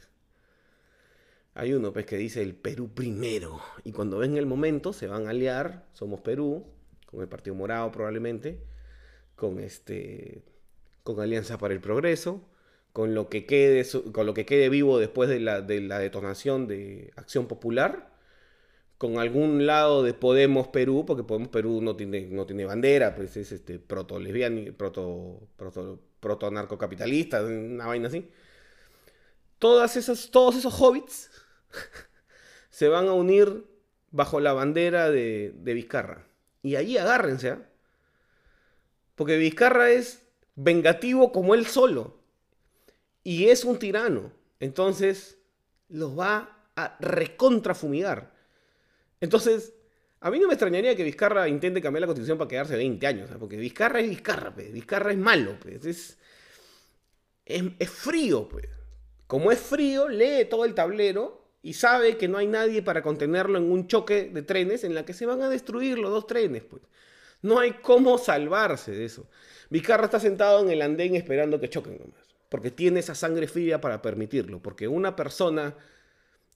Hay 1.54 1.72
uno, 1.72 1.92
pues, 1.92 2.06
que 2.06 2.16
dice 2.16 2.42
el 2.42 2.54
Perú 2.54 2.90
primero. 2.94 3.60
Y 3.82 3.90
cuando 3.92 4.18
venga 4.18 4.38
el 4.38 4.46
momento, 4.46 4.92
se 4.92 5.08
van 5.08 5.26
a 5.26 5.30
aliar, 5.30 5.86
somos 5.92 6.20
Perú, 6.20 6.64
con 7.06 7.20
el 7.20 7.28
Partido 7.28 7.56
Morado 7.56 7.90
probablemente, 7.90 8.60
con 9.34 9.58
este 9.58 10.44
con 11.02 11.18
Alianza 11.20 11.58
para 11.58 11.74
el 11.74 11.80
Progreso, 11.80 12.44
con 12.92 13.14
lo 13.14 13.28
que 13.28 13.46
quede, 13.46 13.86
con 14.12 14.26
lo 14.26 14.34
que 14.34 14.46
quede 14.46 14.68
vivo 14.68 14.98
después 14.98 15.28
de 15.28 15.40
la, 15.40 15.60
de 15.62 15.80
la 15.80 15.98
detonación 15.98 16.66
de 16.66 17.12
Acción 17.16 17.46
Popular, 17.46 18.10
con 18.98 19.18
algún 19.18 19.66
lado 19.66 20.02
de 20.02 20.12
Podemos 20.12 20.68
Perú, 20.68 21.04
porque 21.06 21.22
Podemos 21.22 21.48
Perú 21.48 21.80
no 21.82 21.96
tiene, 21.96 22.26
no 22.26 22.46
tiene 22.46 22.64
bandera, 22.64 23.14
pues 23.14 23.36
es 23.36 23.52
este 23.52 23.78
proto 23.78 24.18
proto, 24.76 25.48
proto, 25.56 26.00
proto 26.20 26.50
narcocapitalista, 26.50 27.42
una 27.42 27.86
vaina 27.86 28.08
así. 28.08 28.28
Todas 29.58 29.96
esas, 29.96 30.30
todos 30.30 30.56
esos 30.56 30.74
hobbits 30.80 31.30
se 32.70 32.88
van 32.88 33.08
a 33.08 33.12
unir 33.12 33.64
bajo 34.10 34.40
la 34.40 34.52
bandera 34.52 35.10
de, 35.10 35.52
de 35.54 35.74
Vizcarra. 35.74 36.26
Y 36.62 36.76
allí 36.76 36.98
agárrense, 36.98 37.50
¿ah? 37.50 37.62
porque 39.14 39.36
Vizcarra 39.38 39.90
es 39.90 40.26
vengativo 40.56 41.32
como 41.32 41.54
él 41.54 41.66
solo 41.66 42.19
y 43.22 43.48
es 43.48 43.64
un 43.64 43.78
tirano. 43.78 44.32
Entonces 44.60 45.38
los 45.88 46.18
va 46.18 46.66
a 46.76 46.96
recontrafumigar. 47.00 48.32
Entonces, 49.20 49.74
a 50.20 50.30
mí 50.30 50.38
no 50.38 50.46
me 50.46 50.54
extrañaría 50.54 50.94
que 50.94 51.04
Vizcarra 51.04 51.48
intente 51.48 51.80
cambiar 51.80 52.02
la 52.02 52.06
constitución 52.06 52.38
para 52.38 52.48
quedarse 52.48 52.76
20 52.76 53.06
años, 53.06 53.30
porque 53.38 53.56
Vizcarra 53.56 54.00
es 54.00 54.08
Vizcarra, 54.08 54.54
pues. 54.54 54.72
Vizcarra 54.72 55.12
es 55.12 55.18
malo, 55.18 55.56
pues. 55.60 55.84
es, 55.84 56.18
es, 57.44 57.90
frío. 57.90 58.48
Pues. 58.48 58.68
Como 59.26 59.50
es 59.50 59.58
frío, 59.58 60.08
lee 60.08 60.46
todo 60.48 60.64
el 60.64 60.74
tablero 60.74 61.48
y 61.62 61.74
sabe 61.74 62.16
que 62.16 62.28
no 62.28 62.38
hay 62.38 62.46
nadie 62.46 62.82
para 62.82 63.02
contenerlo 63.02 63.58
en 63.58 63.70
un 63.70 63.86
choque 63.86 64.30
de 64.32 64.42
trenes 64.42 64.84
en 64.84 64.94
la 64.94 65.04
que 65.04 65.12
se 65.12 65.26
van 65.26 65.42
a 65.42 65.48
destruir 65.48 65.98
los 65.98 66.10
dos 66.10 66.26
trenes. 66.26 66.64
Pues. 66.64 66.82
No 67.42 67.58
hay 67.58 67.72
cómo 67.82 68.18
salvarse 68.18 68.92
de 68.92 69.06
eso. 69.06 69.26
Vizcarra 69.70 70.04
está 70.04 70.20
sentado 70.20 70.62
en 70.62 70.70
el 70.70 70.82
andén 70.82 71.14
esperando 71.16 71.60
que 71.60 71.70
choquen 71.70 71.98
nomás 71.98 72.19
porque 72.50 72.70
tiene 72.70 73.00
esa 73.00 73.14
sangre 73.14 73.48
fría 73.48 73.80
para 73.80 74.02
permitirlo, 74.02 74.60
porque 74.60 74.88
una 74.88 75.16
persona 75.16 75.76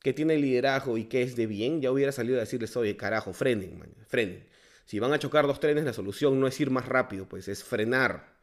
que 0.02 0.12
tiene 0.12 0.36
liderazgo 0.36 0.98
y 0.98 1.04
que 1.04 1.22
es 1.22 1.34
de 1.34 1.46
bien, 1.46 1.80
ya 1.80 1.90
hubiera 1.90 2.12
salido 2.12 2.36
a 2.36 2.40
decirles, 2.40 2.76
oye, 2.76 2.94
carajo, 2.94 3.32
frenen, 3.32 3.78
man, 3.78 3.94
frenen. 4.06 4.46
Si 4.84 4.98
van 4.98 5.14
a 5.14 5.18
chocar 5.18 5.46
dos 5.46 5.60
trenes, 5.60 5.84
la 5.84 5.94
solución 5.94 6.38
no 6.38 6.46
es 6.46 6.60
ir 6.60 6.70
más 6.70 6.86
rápido, 6.86 7.26
pues 7.26 7.48
es 7.48 7.64
frenar. 7.64 8.34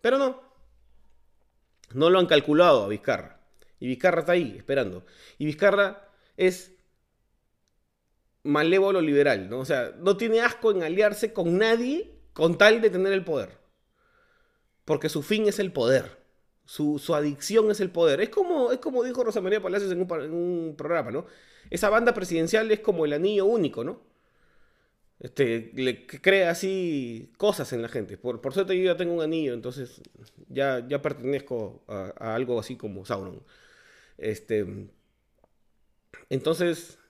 Pero 0.00 0.18
no. 0.18 0.40
No 1.92 2.10
lo 2.10 2.20
han 2.20 2.26
calculado 2.26 2.84
a 2.84 2.88
Vizcarra. 2.88 3.40
Y 3.80 3.88
Vizcarra 3.88 4.20
está 4.20 4.32
ahí, 4.32 4.54
esperando. 4.56 5.04
Y 5.38 5.46
Vizcarra 5.46 6.08
es 6.36 6.74
malévolo 8.44 9.00
liberal, 9.00 9.50
¿no? 9.50 9.58
O 9.58 9.64
sea, 9.64 9.92
no 9.98 10.16
tiene 10.16 10.42
asco 10.42 10.70
en 10.70 10.84
aliarse 10.84 11.32
con 11.32 11.58
nadie 11.58 12.14
con 12.34 12.56
tal 12.56 12.80
de 12.80 12.90
tener 12.90 13.12
el 13.12 13.24
poder. 13.24 13.58
Porque 14.84 15.08
su 15.08 15.22
fin 15.22 15.48
es 15.48 15.58
el 15.58 15.72
poder. 15.72 16.19
Su, 16.70 17.00
adicción 17.16 17.68
es 17.72 17.80
el 17.80 17.90
poder. 17.90 18.20
Es 18.20 18.28
como, 18.28 18.70
es 18.70 18.78
como 18.78 19.02
dijo 19.02 19.24
Rosa 19.24 19.40
María 19.40 19.60
Palacios 19.60 19.90
en 19.90 20.02
un, 20.02 20.74
programa, 20.78 21.10
¿no? 21.10 21.26
Esa 21.68 21.90
banda 21.90 22.14
presidencial 22.14 22.70
es 22.70 22.78
como 22.78 23.04
el 23.04 23.12
anillo 23.12 23.44
único, 23.46 23.82
¿no? 23.82 24.00
Este, 25.18 25.72
le 25.74 26.06
crea 26.06 26.50
así 26.50 27.32
cosas 27.38 27.72
en 27.72 27.82
la 27.82 27.88
gente. 27.88 28.16
Por, 28.16 28.40
por 28.40 28.54
suerte 28.54 28.78
yo 28.78 28.84
ya 28.84 28.96
tengo 28.96 29.14
un 29.14 29.20
anillo, 29.20 29.52
entonces 29.52 30.00
ya, 30.48 30.86
ya 30.86 31.02
pertenezco 31.02 31.82
a, 31.88 32.36
algo 32.36 32.60
así 32.60 32.76
como 32.76 33.04
Sauron. 33.04 33.42
Este, 34.16 34.64
entonces, 36.28 37.00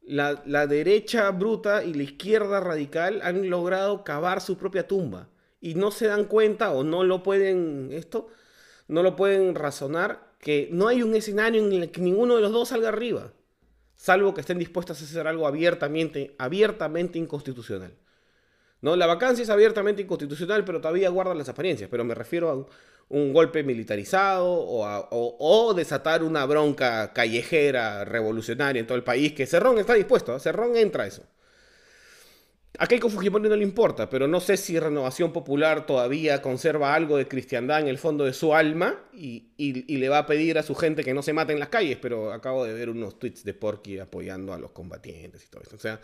la, 0.00 0.42
la, 0.46 0.66
derecha 0.66 1.30
bruta 1.32 1.84
y 1.84 1.92
la 1.92 2.04
izquierda 2.04 2.60
radical 2.60 3.20
han 3.22 3.50
logrado 3.50 4.04
cavar 4.04 4.40
su 4.40 4.56
propia 4.56 4.88
tumba 4.88 5.28
y 5.60 5.74
no 5.74 5.90
se 5.90 6.06
dan 6.06 6.24
cuenta 6.24 6.72
o 6.72 6.82
no 6.82 7.04
lo 7.04 7.22
pueden 7.22 7.90
esto, 7.92 8.28
no 8.88 9.02
lo 9.02 9.16
pueden 9.16 9.54
razonar 9.54 10.32
que 10.40 10.68
no 10.72 10.88
hay 10.88 11.02
un 11.02 11.14
escenario 11.14 11.64
en 11.64 11.72
el 11.72 11.90
que 11.90 12.00
ninguno 12.00 12.36
de 12.36 12.42
los 12.42 12.52
dos 12.52 12.68
salga 12.68 12.88
arriba, 12.88 13.32
salvo 13.96 14.34
que 14.34 14.40
estén 14.40 14.58
dispuestos 14.58 15.00
a 15.00 15.04
hacer 15.04 15.26
algo 15.26 15.46
abiertamente, 15.46 16.34
abiertamente 16.38 17.18
inconstitucional. 17.18 17.94
¿No? 18.80 18.94
La 18.94 19.06
vacancia 19.06 19.42
es 19.42 19.50
abiertamente 19.50 20.02
inconstitucional, 20.02 20.64
pero 20.64 20.80
todavía 20.80 21.08
guarda 21.10 21.34
las 21.34 21.48
apariencias. 21.48 21.90
Pero 21.90 22.04
me 22.04 22.14
refiero 22.14 22.48
a 22.48 22.66
un, 23.08 23.32
golpe 23.32 23.64
militarizado 23.64 24.46
o, 24.46 25.08
o, 25.10 25.74
desatar 25.74 26.22
una 26.22 26.44
bronca 26.46 27.12
callejera 27.12 28.04
revolucionaria 28.04 28.78
en 28.78 28.86
todo 28.86 28.96
el 28.96 29.02
país, 29.02 29.32
que 29.32 29.46
Cerrón 29.46 29.78
está 29.78 29.94
dispuesto. 29.94 30.36
¿eh? 30.36 30.38
Cerrón 30.38 30.76
entra 30.76 31.04
a 31.04 31.06
eso. 31.08 31.24
A 32.76 32.86
Keiko 32.86 33.08
Fujimori 33.08 33.48
no 33.48 33.56
le 33.56 33.62
importa, 33.64 34.10
pero 34.10 34.28
no 34.28 34.40
sé 34.40 34.56
si 34.56 34.78
Renovación 34.78 35.32
Popular 35.32 35.86
todavía 35.86 36.42
conserva 36.42 36.94
algo 36.94 37.16
de 37.16 37.26
cristiandad 37.26 37.80
en 37.80 37.88
el 37.88 37.98
fondo 37.98 38.24
de 38.24 38.32
su 38.34 38.54
alma 38.54 39.00
y, 39.12 39.48
le 39.58 40.08
va 40.08 40.18
a 40.18 40.26
pedir 40.26 40.58
a 40.58 40.62
su 40.62 40.74
gente 40.74 41.02
que 41.02 41.14
no 41.14 41.22
se 41.22 41.32
mate 41.32 41.52
en 41.52 41.60
las 41.60 41.70
calles, 41.70 41.98
pero 42.00 42.32
acabo 42.32 42.64
de 42.64 42.74
ver 42.74 42.90
unos 42.90 43.18
tweets 43.18 43.42
de 43.42 43.54
Porky 43.54 43.98
apoyando 43.98 44.52
a 44.52 44.58
los 44.58 44.70
combatientes 44.70 45.44
y 45.44 45.48
todo 45.48 45.62
eso. 45.62 45.74
O 45.74 45.78
sea, 45.78 46.00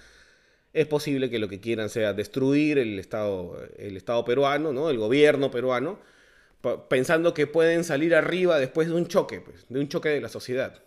es 0.73 0.87
posible 0.87 1.31
que 1.31 1.39
lo 1.39 1.49
que 1.49 1.61
quieran 1.61 1.91
sea 1.91 2.13
destruir 2.13 2.79
el 2.79 2.99
Estado, 2.99 3.57
el 3.77 3.97
Estado 3.97 4.25
peruano, 4.25 4.73
¿no? 4.73 4.91
el 4.91 4.99
gobierno 4.99 5.51
peruano, 5.51 6.01
pensando 6.89 7.35
que 7.35 7.47
pueden 7.47 7.85
salir 7.85 8.15
arriba 8.17 8.59
después 8.59 8.89
de 8.89 8.95
un 8.95 9.07
choque, 9.07 9.41
pues, 9.41 9.67
de 9.69 9.79
un 9.79 9.89
choque 9.89 10.09
de 10.09 10.21
la 10.21 10.29
sociedad. 10.29 10.83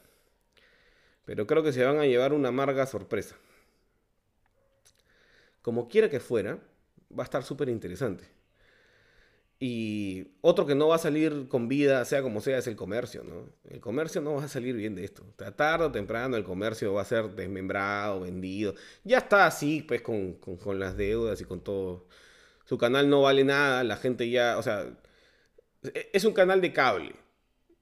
Pero 1.23 1.47
creo 1.47 1.63
que 1.63 1.71
se 1.71 1.85
van 1.85 1.99
a 1.99 2.05
llevar 2.05 2.33
una 2.33 2.49
amarga 2.49 2.85
sorpresa 2.87 3.37
como 5.67 5.89
quiera 5.89 6.09
que 6.09 6.21
fuera, 6.21 6.59
va 7.11 7.23
a 7.23 7.25
estar 7.25 7.43
súper 7.43 7.67
interesante. 7.67 8.23
Y 9.59 10.27
otro 10.39 10.65
que 10.65 10.75
no 10.75 10.87
va 10.87 10.95
a 10.95 10.97
salir 10.97 11.49
con 11.49 11.67
vida, 11.67 12.05
sea 12.05 12.21
como 12.21 12.39
sea, 12.39 12.59
es 12.59 12.67
el 12.67 12.77
comercio, 12.77 13.25
¿no? 13.25 13.49
El 13.69 13.81
comercio 13.81 14.21
no 14.21 14.35
va 14.35 14.45
a 14.45 14.47
salir 14.47 14.77
bien 14.77 14.95
de 14.95 15.03
esto. 15.03 15.25
Tarde 15.57 15.83
o 15.83 15.91
temprano 15.91 16.37
el 16.37 16.45
comercio 16.45 16.93
va 16.93 17.01
a 17.01 17.05
ser 17.05 17.31
desmembrado, 17.31 18.21
vendido. 18.21 18.75
Ya 19.03 19.17
está 19.17 19.45
así, 19.45 19.81
pues, 19.85 20.01
con, 20.01 20.39
las 20.79 20.95
deudas 20.95 21.41
y 21.41 21.43
con 21.43 21.59
todo. 21.61 22.07
Su 22.63 22.77
canal 22.77 23.09
no 23.09 23.23
vale 23.23 23.43
nada, 23.43 23.83
la 23.83 23.97
gente 23.97 24.29
ya, 24.29 24.57
o 24.57 24.63
sea, 24.63 24.85
e, 25.83 26.11
es 26.13 26.23
un 26.23 26.31
canal 26.33 26.61
de 26.61 26.71
cable. 26.71 27.13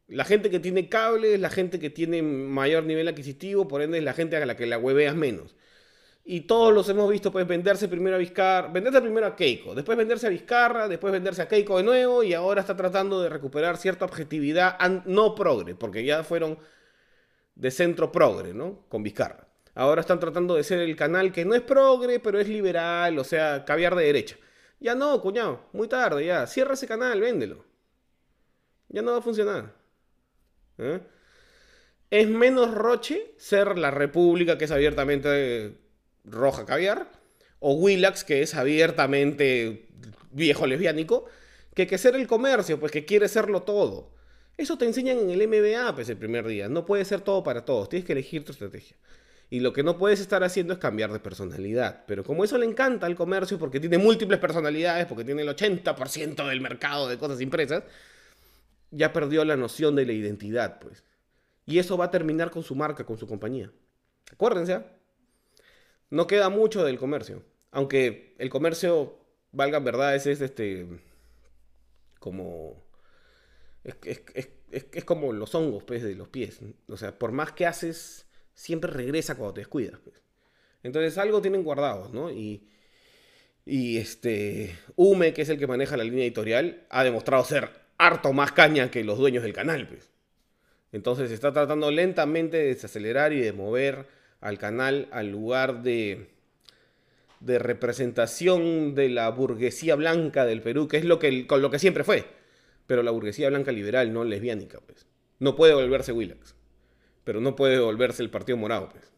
La 0.07 0.25
gente 0.25 0.49
que 0.49 0.59
tiene 0.59 0.89
cable 0.89 1.35
es 1.35 1.39
la 1.39 1.51
gente 1.51 1.77
que 1.77 1.91
tiene 1.91 2.23
mayor 2.23 2.85
nivel 2.85 3.07
adquisitivo, 3.07 3.67
por 3.67 3.83
ende 3.83 3.99
es 3.99 4.03
la 4.03 4.13
gente 4.13 4.37
a 4.37 4.45
la 4.47 4.57
que 4.57 4.65
la 4.65 4.79
hueveas 4.79 5.15
menos. 5.15 5.55
Y 6.27 6.41
todos 6.41 6.73
los 6.73 6.89
hemos 6.89 7.07
visto, 7.07 7.31
pues, 7.31 7.47
venderse 7.47 7.87
primero 7.87 8.15
a 8.15 8.19
Vizcarra, 8.19 8.67
venderse 8.69 8.99
primero 8.99 9.27
a 9.27 9.35
Keiko, 9.35 9.75
después 9.75 9.95
venderse 9.95 10.25
a 10.25 10.31
Vizcarra, 10.31 10.87
después 10.87 11.13
venderse 11.13 11.43
a 11.43 11.47
Keiko 11.47 11.77
de 11.77 11.83
nuevo, 11.83 12.23
y 12.23 12.33
ahora 12.33 12.61
está 12.61 12.75
tratando 12.75 13.21
de 13.21 13.29
recuperar 13.29 13.77
cierta 13.77 14.05
objetividad 14.05 14.79
no 15.05 15.35
progre, 15.35 15.75
porque 15.75 16.03
ya 16.03 16.23
fueron 16.23 16.57
de 17.53 17.69
centro 17.69 18.11
progre, 18.11 18.55
¿no? 18.55 18.85
Con 18.89 19.03
Vizcarra. 19.03 19.47
Ahora 19.75 20.01
están 20.01 20.19
tratando 20.19 20.55
de 20.55 20.63
ser 20.63 20.79
el 20.79 20.95
canal 20.95 21.31
que 21.31 21.45
no 21.45 21.53
es 21.53 21.61
progre, 21.61 22.19
pero 22.19 22.39
es 22.39 22.47
liberal, 22.49 23.19
o 23.19 23.23
sea, 23.23 23.63
caviar 23.63 23.93
de 23.93 24.05
derecha. 24.05 24.37
Ya 24.79 24.95
no, 24.95 25.21
cuñado, 25.21 25.69
muy 25.73 25.87
tarde 25.87 26.25
ya. 26.25 26.47
Cierra 26.47 26.73
ese 26.73 26.87
canal, 26.87 27.21
véndelo. 27.21 27.65
Ya 28.89 29.03
no 29.03 29.11
va 29.11 29.19
a 29.19 29.21
funcionar. 29.21 29.73
¿Eh? 30.79 31.01
Es 32.09 32.27
menos 32.27 32.73
roche 32.73 33.33
ser 33.37 33.77
la 33.77 33.91
república 33.91 34.57
que 34.57 34.65
es 34.65 34.71
abiertamente 34.71 35.84
roja 36.25 36.65
caviar, 36.65 37.11
o 37.59 37.73
Willax, 37.73 38.23
que 38.23 38.41
es 38.41 38.55
abiertamente 38.55 39.87
viejo 40.31 40.67
lesbiánico, 40.67 41.25
que 41.73 41.87
que 41.87 41.97
ser 41.97 42.15
el 42.15 42.27
comercio, 42.27 42.79
pues 42.79 42.91
que 42.91 43.05
quiere 43.05 43.27
serlo 43.27 43.63
todo. 43.63 44.13
Eso 44.57 44.77
te 44.77 44.85
enseñan 44.85 45.19
en 45.19 45.29
el 45.29 45.47
MBA, 45.47 45.93
pues 45.95 46.07
el 46.09 46.17
primer 46.17 46.47
día. 46.47 46.69
No 46.69 46.85
puede 46.85 47.03
ser 47.05 47.21
todo 47.21 47.43
para 47.43 47.65
todos, 47.65 47.89
tienes 47.89 48.05
que 48.05 48.13
elegir 48.13 48.45
tu 48.45 48.51
estrategia. 48.53 48.95
Y 49.49 49.59
lo 49.59 49.73
que 49.73 49.83
no 49.83 49.97
puedes 49.97 50.19
estar 50.21 50.43
haciendo 50.43 50.73
es 50.73 50.79
cambiar 50.79 51.11
de 51.11 51.19
personalidad. 51.19 52.03
Pero 52.07 52.23
como 52.23 52.43
eso 52.43 52.57
le 52.57 52.65
encanta 52.65 53.05
al 53.05 53.15
comercio, 53.15 53.59
porque 53.59 53.79
tiene 53.79 53.97
múltiples 53.97 54.39
personalidades, 54.39 55.05
porque 55.05 55.23
tiene 55.23 55.43
el 55.43 55.49
80% 55.49 56.47
del 56.47 56.61
mercado 56.61 57.07
de 57.07 57.17
cosas 57.17 57.41
impresas, 57.41 57.83
ya 58.91 59.13
perdió 59.13 59.43
la 59.45 59.57
noción 59.57 59.95
de 59.95 60.05
la 60.05 60.13
identidad, 60.13 60.79
pues. 60.79 61.03
Y 61.65 61.79
eso 61.79 61.97
va 61.97 62.05
a 62.05 62.11
terminar 62.11 62.51
con 62.51 62.63
su 62.63 62.75
marca, 62.75 63.05
con 63.05 63.17
su 63.17 63.27
compañía. 63.27 63.71
Acuérdense, 64.31 64.73
¿ah? 64.73 64.85
No 66.15 66.27
queda 66.27 66.47
mucho 66.47 66.85
del 66.85 66.97
comercio. 66.97 67.43
Aunque 67.71 68.35
el 68.37 68.49
comercio, 68.49 69.19
valga 69.51 69.79
verdad, 69.79 70.15
es, 70.15 70.25
este. 70.25 70.87
como. 72.19 72.85
Es, 73.83 75.03
como 75.03 75.33
los 75.33 75.53
hongos 75.53 75.83
pues, 75.83 76.01
de 76.01 76.15
los 76.15 76.29
pies. 76.29 76.61
O 76.87 76.95
sea, 76.95 77.19
por 77.19 77.33
más 77.33 77.51
que 77.51 77.65
haces, 77.65 78.27
siempre 78.53 78.89
regresa 78.89 79.35
cuando 79.35 79.55
te 79.55 79.61
descuidas. 79.61 79.99
Pues. 79.99 80.15
Entonces 80.83 81.17
algo 81.17 81.41
tienen 81.41 81.65
guardados, 81.65 82.13
¿no? 82.13 82.31
Y, 82.31 82.69
y 83.65 83.97
este. 83.97 84.73
Ume, 84.95 85.33
que 85.33 85.41
es 85.41 85.49
el 85.49 85.59
que 85.59 85.67
maneja 85.67 85.97
la 85.97 86.05
línea 86.05 86.23
editorial, 86.23 86.87
ha 86.89 87.03
demostrado 87.03 87.43
ser 87.43 87.69
harto 87.97 88.31
más 88.31 88.53
caña 88.53 88.89
que 88.89 89.03
los 89.03 89.17
dueños 89.17 89.43
del 89.43 89.51
canal, 89.51 89.89
pues. 89.89 90.09
Entonces 90.93 91.29
está 91.29 91.51
tratando 91.51 91.91
lentamente 91.91 92.55
de 92.55 92.67
desacelerar 92.67 93.33
y 93.33 93.41
de 93.41 93.51
mover 93.51 94.14
al 94.41 94.57
canal 94.57 95.07
al 95.11 95.31
lugar 95.31 95.83
de, 95.83 96.27
de 97.39 97.59
representación 97.59 98.95
de 98.95 99.09
la 99.09 99.29
burguesía 99.29 99.95
blanca 99.95 100.45
del 100.45 100.61
Perú, 100.61 100.87
que 100.87 100.97
es 100.97 101.05
lo 101.05 101.19
que, 101.19 101.45
con 101.47 101.61
lo 101.61 101.69
que 101.69 101.79
siempre 101.79 102.03
fue. 102.03 102.25
Pero 102.87 103.03
la 103.03 103.11
burguesía 103.11 103.49
blanca 103.49 103.71
liberal, 103.71 104.13
no 104.13 104.23
lesbiánica, 104.23 104.79
pues. 104.79 105.05
No 105.39 105.55
puede 105.55 105.73
volverse 105.73 106.11
Willax. 106.11 106.55
Pero 107.23 107.41
no 107.41 107.55
puede 107.55 107.79
volverse 107.79 108.23
el 108.23 108.29
Partido 108.29 108.57
Morado, 108.57 108.89
pues. 108.89 109.11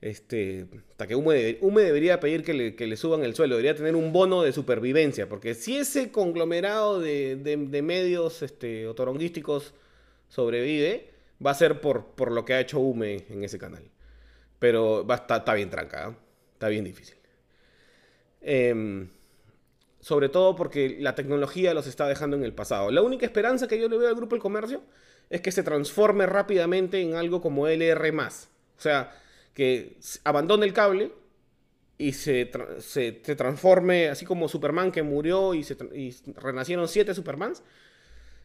Este, 0.00 0.66
hasta 0.90 1.06
que 1.06 1.14
Hume, 1.14 1.82
debería 1.82 2.18
pedir 2.18 2.42
que 2.42 2.54
le, 2.54 2.96
suban 2.96 3.22
el 3.22 3.36
suelo, 3.36 3.54
debería 3.54 3.76
tener 3.76 3.94
un 3.94 4.12
bono 4.12 4.42
de 4.42 4.52
supervivencia, 4.52 5.28
porque 5.28 5.54
si 5.54 5.76
ese 5.76 6.10
conglomerado 6.10 7.00
de, 7.00 7.80
medios 7.84 8.42
este, 8.42 8.88
otoronguísticos 8.88 9.74
sobrevive, 10.28 11.08
va 11.44 11.52
a 11.52 11.54
ser 11.54 11.80
por, 11.80 12.06
por 12.16 12.32
lo 12.32 12.44
que 12.44 12.54
ha 12.54 12.60
hecho 12.60 12.80
Hume 12.80 13.26
en 13.30 13.44
ese 13.44 13.58
canal. 13.58 13.91
Pero 14.62 15.04
está, 15.12 15.54
bien 15.54 15.70
tranca, 15.70 16.08
¿eh? 16.08 16.14
está 16.52 16.68
bien 16.68 16.84
difícil. 16.84 17.16
Em, 18.40 19.08
sobre 19.98 20.28
todo 20.28 20.54
porque 20.54 20.98
la 21.00 21.16
tecnología 21.16 21.74
los 21.74 21.88
está 21.88 22.06
dejando 22.06 22.36
en 22.36 22.44
el 22.44 22.54
pasado. 22.54 22.92
La 22.92 23.02
única 23.02 23.26
esperanza 23.26 23.66
que 23.66 23.80
yo 23.80 23.88
le 23.88 23.98
veo 23.98 24.08
al 24.08 24.14
grupo 24.14 24.36
El 24.36 24.40
Comercio 24.40 24.80
es 25.30 25.40
que 25.40 25.50
se 25.50 25.64
transforme 25.64 26.26
rápidamente 26.26 27.00
en 27.00 27.16
algo 27.16 27.40
como 27.40 27.66
LR. 27.66 28.16
O 28.16 28.30
sea, 28.80 29.12
que 29.52 29.96
abandone 30.22 30.64
el 30.64 30.72
cable 30.72 31.10
y 31.98 32.12
se, 32.12 32.48
se, 32.78 33.10
transforme 33.34 34.10
así 34.10 34.24
como 34.24 34.48
Superman 34.48 34.92
que 34.92 35.02
murió 35.02 35.54
y, 35.54 35.64
se, 35.64 35.76
y 35.92 36.14
renacieron 36.36 36.86
siete 36.86 37.16
Supermans. 37.16 37.64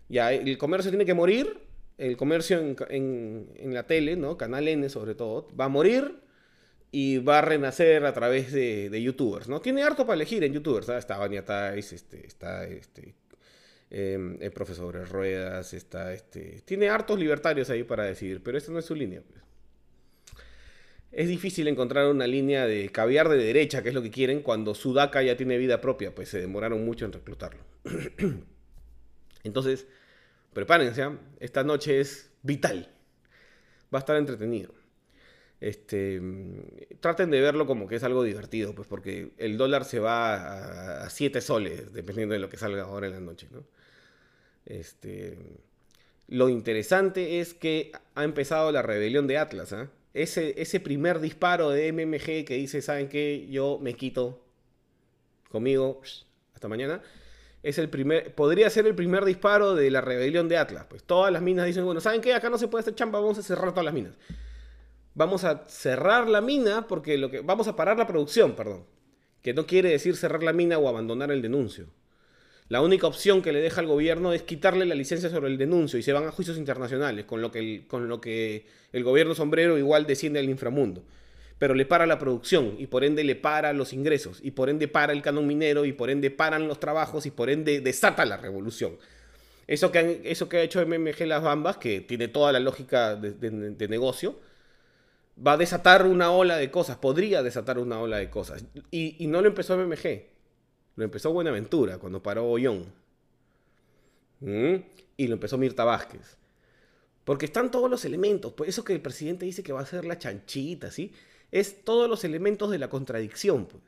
Ya 0.10 0.34
el 0.34 0.58
comercio 0.58 0.89
tiene 0.89 1.06
que 1.06 1.13
morir 1.13 1.66
el 1.97 2.15
comercio 2.15 2.60
en, 2.89 3.73
la 3.73 3.83
tele, 3.88 4.15
¿no? 4.15 4.38
Canal 4.38 4.67
N 4.67 4.88
sobre 4.89 5.15
todo, 5.15 5.47
va 5.60 5.65
a 5.65 5.69
morir 5.69 6.19
y 6.91 7.17
va 7.17 7.39
a 7.39 7.41
renacer 7.41 8.05
a 8.05 8.13
través 8.13 8.51
de, 8.51 9.01
youtubers, 9.01 9.47
¿no? 9.47 9.62
Tiene 9.62 9.83
harto 9.83 10.05
para 10.05 10.15
elegir 10.15 10.43
en 10.43 10.53
youtubers, 10.53 10.89
Está 10.89 11.17
Vania 11.17 11.43
Tais, 11.43 11.91
este, 11.93 12.25
está 12.25 12.65
este, 12.65 13.15
em, 13.89 14.38
el 14.41 14.51
profesor 14.51 15.07
Ruedas, 15.10 15.73
está 15.73 16.13
este... 16.13 16.62
Tiene 16.65 16.89
hartos 16.89 17.19
libertarios 17.19 17.69
ahí 17.69 17.83
para 17.83 18.05
decidir, 18.05 18.41
pero 18.43 18.57
esta 18.57 18.71
no 18.71 18.79
es 18.79 18.86
su 18.86 18.95
línea, 18.95 19.21
pues. 19.21 19.41
Es 21.12 21.29
difícil 21.29 21.67
encontrar 21.67 22.07
una 22.07 22.27
línea 22.27 22.67
de 22.67 22.89
caviar 22.89 23.27
de 23.29 23.38
derecha, 23.38 23.81
que 23.81 23.89
es 23.89 23.95
lo 23.95 24.03
que 24.03 24.12
quieren, 24.12 24.41
cuando 24.41 24.75
Sudaka 24.75 25.23
ya 25.23 25.36
tiene 25.36 25.57
vida 25.57 25.81
propia, 25.81 26.13
pues 26.13 26.29
se 26.29 26.39
demoraron 26.39 26.86
mucho 26.86 27.05
en 27.05 27.13
reclutarlo. 27.13 27.63
Entonces, 29.43 29.88
prepárense, 30.57 31.03
¿ah? 31.03 31.15
esta 31.39 31.63
noche 31.63 31.99
es 31.99 32.31
vital. 32.41 32.91
Va 33.93 33.99
a 33.99 34.01
estar 34.01 34.17
entretenido. 34.17 34.73
Este, 35.61 36.19
traten 36.99 37.29
de 37.29 37.41
verlo 37.41 37.67
como 37.67 37.87
que 37.87 37.97
es 37.97 38.03
algo 38.03 38.23
divertido, 38.23 38.73
pues 38.73 38.87
porque 38.87 39.33
el 39.37 39.55
dólar 39.55 39.85
se 39.85 39.99
va 39.99 41.03
a 41.03 41.09
7 41.11 41.41
soles, 41.41 41.93
dependiendo 41.93 42.33
de 42.33 42.39
lo 42.39 42.49
que 42.49 42.57
salga 42.57 42.85
ahora 42.85 43.05
en 43.05 43.13
la 43.13 43.19
noche. 43.19 43.47
Este, 44.65 45.37
lo 46.27 46.49
interesante 46.49 47.39
es 47.39 47.53
que 47.53 47.91
ha 48.15 48.23
empezado 48.23 48.71
la 48.71 48.81
rebelión 48.81 49.27
de 49.27 49.37
Atlas. 49.37 49.73
¿ah? 49.73 49.91
Ese, 50.15 50.59
ese 50.59 50.79
primer 50.79 51.19
disparo 51.19 51.69
de 51.69 51.93
MMG 51.93 52.45
que 52.45 52.55
dice, 52.55 52.81
¿saben 52.81 53.09
qué? 53.09 53.45
Yo 53.47 53.77
me 53.79 53.93
quito 53.93 54.43
conmigo, 55.51 56.01
hasta 56.55 56.67
mañana 56.67 57.03
es 57.63 57.77
el 57.77 57.89
primer, 57.89 58.33
podría 58.35 58.69
ser 58.69 58.87
el 58.87 58.95
primer 58.95 59.25
disparo 59.25 59.75
de 59.75 59.89
la 59.91 60.01
rebelión 60.01 60.47
de 60.47 60.57
Atlas. 60.57 60.85
Pues 60.89 61.03
todas 61.03 61.31
las 61.31 61.41
minas 61.41 61.65
dicen, 61.65 61.85
bueno, 61.85 61.99
¿saben 62.01 62.21
qué? 62.21 62.33
Acá 62.33 62.49
no 62.49 62.57
se 62.57 62.67
puede 62.67 62.81
hacer 62.81 62.95
chamba, 62.95 63.19
vamos 63.19 63.37
a 63.37 63.43
cerrar 63.43 63.71
todas 63.71 63.85
las 63.85 63.93
minas. 63.93 64.13
Vamos 65.13 65.43
a 65.43 65.65
cerrar 65.67 66.27
la 66.27 66.41
mina 66.41 66.87
porque 66.87 67.17
lo 67.17 67.31
que 67.31 67.41
vamos 67.41 67.67
a 67.67 67.75
parar 67.75 67.97
la 67.97 68.07
producción, 68.07 68.55
perdón. 68.55 68.85
Que 69.41 69.53
no 69.53 69.65
quiere 69.65 69.89
decir 69.89 70.15
cerrar 70.15 70.43
la 70.43 70.53
mina 70.53 70.77
o 70.77 70.87
abandonar 70.87 71.31
el 71.31 71.41
denuncio. 71.41 71.87
La 72.69 72.81
única 72.81 73.07
opción 73.07 73.41
que 73.41 73.53
le 73.53 73.61
deja 73.61 73.81
al 73.81 73.87
gobierno 73.87 74.33
es 74.33 74.43
quitarle 74.43 74.85
la 74.85 74.93
licencia 74.93 75.29
sobre 75.29 75.47
el 75.47 75.57
denuncio 75.57 75.97
y 75.97 76.03
se 76.03 76.13
van 76.13 76.25
a 76.25 76.31
juicios 76.31 76.57
internacionales, 76.57 77.25
con 77.25 77.41
lo 77.41 77.49
que 77.49 77.87
con 77.87 78.09
lo 78.09 78.19
que 78.19 78.67
el 78.91 79.03
gobierno 79.03 79.35
sombrero 79.35 79.77
igual 79.77 80.05
desciende 80.05 80.39
al 80.39 80.49
inframundo 80.49 81.03
pero 81.59 81.73
le 81.73 81.85
para 81.85 82.05
la 82.05 82.19
producción 82.19 82.75
y 82.77 82.87
por 82.87 83.03
ende 83.03 83.23
le 83.23 83.35
para 83.35 83.73
los 83.73 83.93
ingresos 83.93 84.39
y 84.43 84.51
por 84.51 84.69
ende 84.69 84.87
para 84.87 85.13
el 85.13 85.21
canon 85.21 85.47
minero 85.47 85.85
y 85.85 85.93
por 85.93 86.09
ende 86.09 86.29
paran 86.29 86.67
los 86.67 86.79
trabajos 86.79 87.25
y 87.25 87.31
por 87.31 87.49
ende 87.49 87.81
desata 87.81 88.25
la 88.25 88.37
revolución. 88.37 88.97
Eso 89.67 89.91
que, 89.91 90.21
eso 90.23 90.47
que 90.47 90.57
ha 90.57 90.61
hecho 90.61 90.85
MMG 90.85 91.25
Las 91.25 91.43
Bambas, 91.43 91.77
que 91.77 91.99
tiene 91.99 92.29
toda 92.29 92.51
la 92.53 92.59
lógica 92.59 93.15
de, 93.15 93.87
negocio, 93.89 94.39
va 95.45 95.53
a 95.53 95.57
desatar 95.57 96.05
una 96.05 96.31
ola 96.31 96.55
de 96.55 96.71
cosas, 96.71 96.97
podría 96.97 97.43
desatar 97.43 97.77
una 97.77 97.99
ola 97.99 98.17
de 98.17 98.29
cosas. 98.29 98.63
Y, 98.91 99.27
no 99.27 99.41
lo 99.41 99.47
empezó 99.49 99.77
MMG, 99.77 100.23
lo 100.95 101.03
empezó 101.03 101.33
Buenaventura 101.33 101.97
cuando 101.97 102.23
paró 102.23 102.45
Ollón. 102.45 102.85
¿Mm? 104.39 104.75
Y 105.17 105.27
lo 105.27 105.33
empezó 105.33 105.57
Mirta 105.57 105.83
Vázquez. 105.83 106.37
Porque 107.25 107.45
están 107.45 107.69
todos 107.69 107.89
los 107.89 108.05
elementos. 108.05 108.53
Por 108.53 108.69
eso 108.69 108.85
que 108.85 108.93
el 108.93 109.01
presidente 109.01 109.45
dice 109.45 109.63
que 109.63 109.73
va 109.73 109.81
a 109.81 109.85
ser 109.85 110.05
la 110.05 110.17
chanchita, 110.17 110.91
¿sí? 110.91 111.11
Es 111.51 111.83
todos 111.83 112.10
los 112.10 112.23
elementos 112.23 112.69
de 112.71 112.79
la 112.79 112.89
contradicción. 112.89 113.65
Pues. 113.65 113.83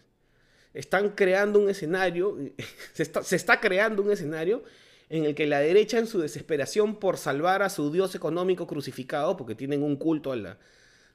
Están 0.74 1.10
creando 1.10 1.60
un 1.60 1.70
escenario, 1.70 2.38
se 2.94 3.36
está, 3.36 3.60
creando 3.60 4.02
un 4.02 4.12
escenario 4.12 4.64
en 5.10 5.26
el 5.26 5.36
que 5.36 5.48
la 5.48 5.60
derecha 5.60 5.98
en 5.98 6.08
su 6.08 6.20
desesperación 6.20 6.98
por 6.98 7.18
salvar 7.18 7.64
a 7.64 7.70
su 7.70 7.92
dios 7.92 8.14
económico 8.14 8.68
crucificado, 8.68 9.36
porque 9.36 9.56
tienen 9.56 9.82
un 9.82 9.96
culto, 9.96 10.32
a 10.32 10.58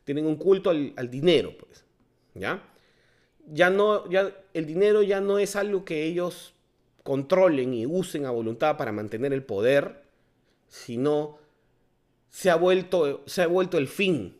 tienen 0.02 0.26
un 0.26 0.36
culto 0.36 0.70
al, 0.70 1.10
dinero, 1.10 1.56
pues, 1.56 1.84
¿ya? 2.34 2.62
Ya 3.46 3.70
no, 3.70 4.08
ya, 4.10 4.34
el 4.52 4.66
dinero 4.66 5.02
ya 5.02 5.20
no 5.20 5.38
es 5.38 5.54
algo 5.54 5.84
que 5.84 6.04
ellos 6.04 6.54
controlen 7.04 7.74
y 7.74 7.86
usen 7.86 8.26
a 8.26 8.30
voluntad 8.30 8.76
para 8.76 8.90
mantener 8.90 9.32
el 9.32 9.44
poder, 9.44 10.02
sino 10.66 11.38
se 12.30 12.50
ha 12.50 12.56
vuelto, 12.56 13.22
se 13.26 13.42
ha 13.42 13.46
vuelto 13.46 13.78
el 13.78 13.86
fin 13.86 14.36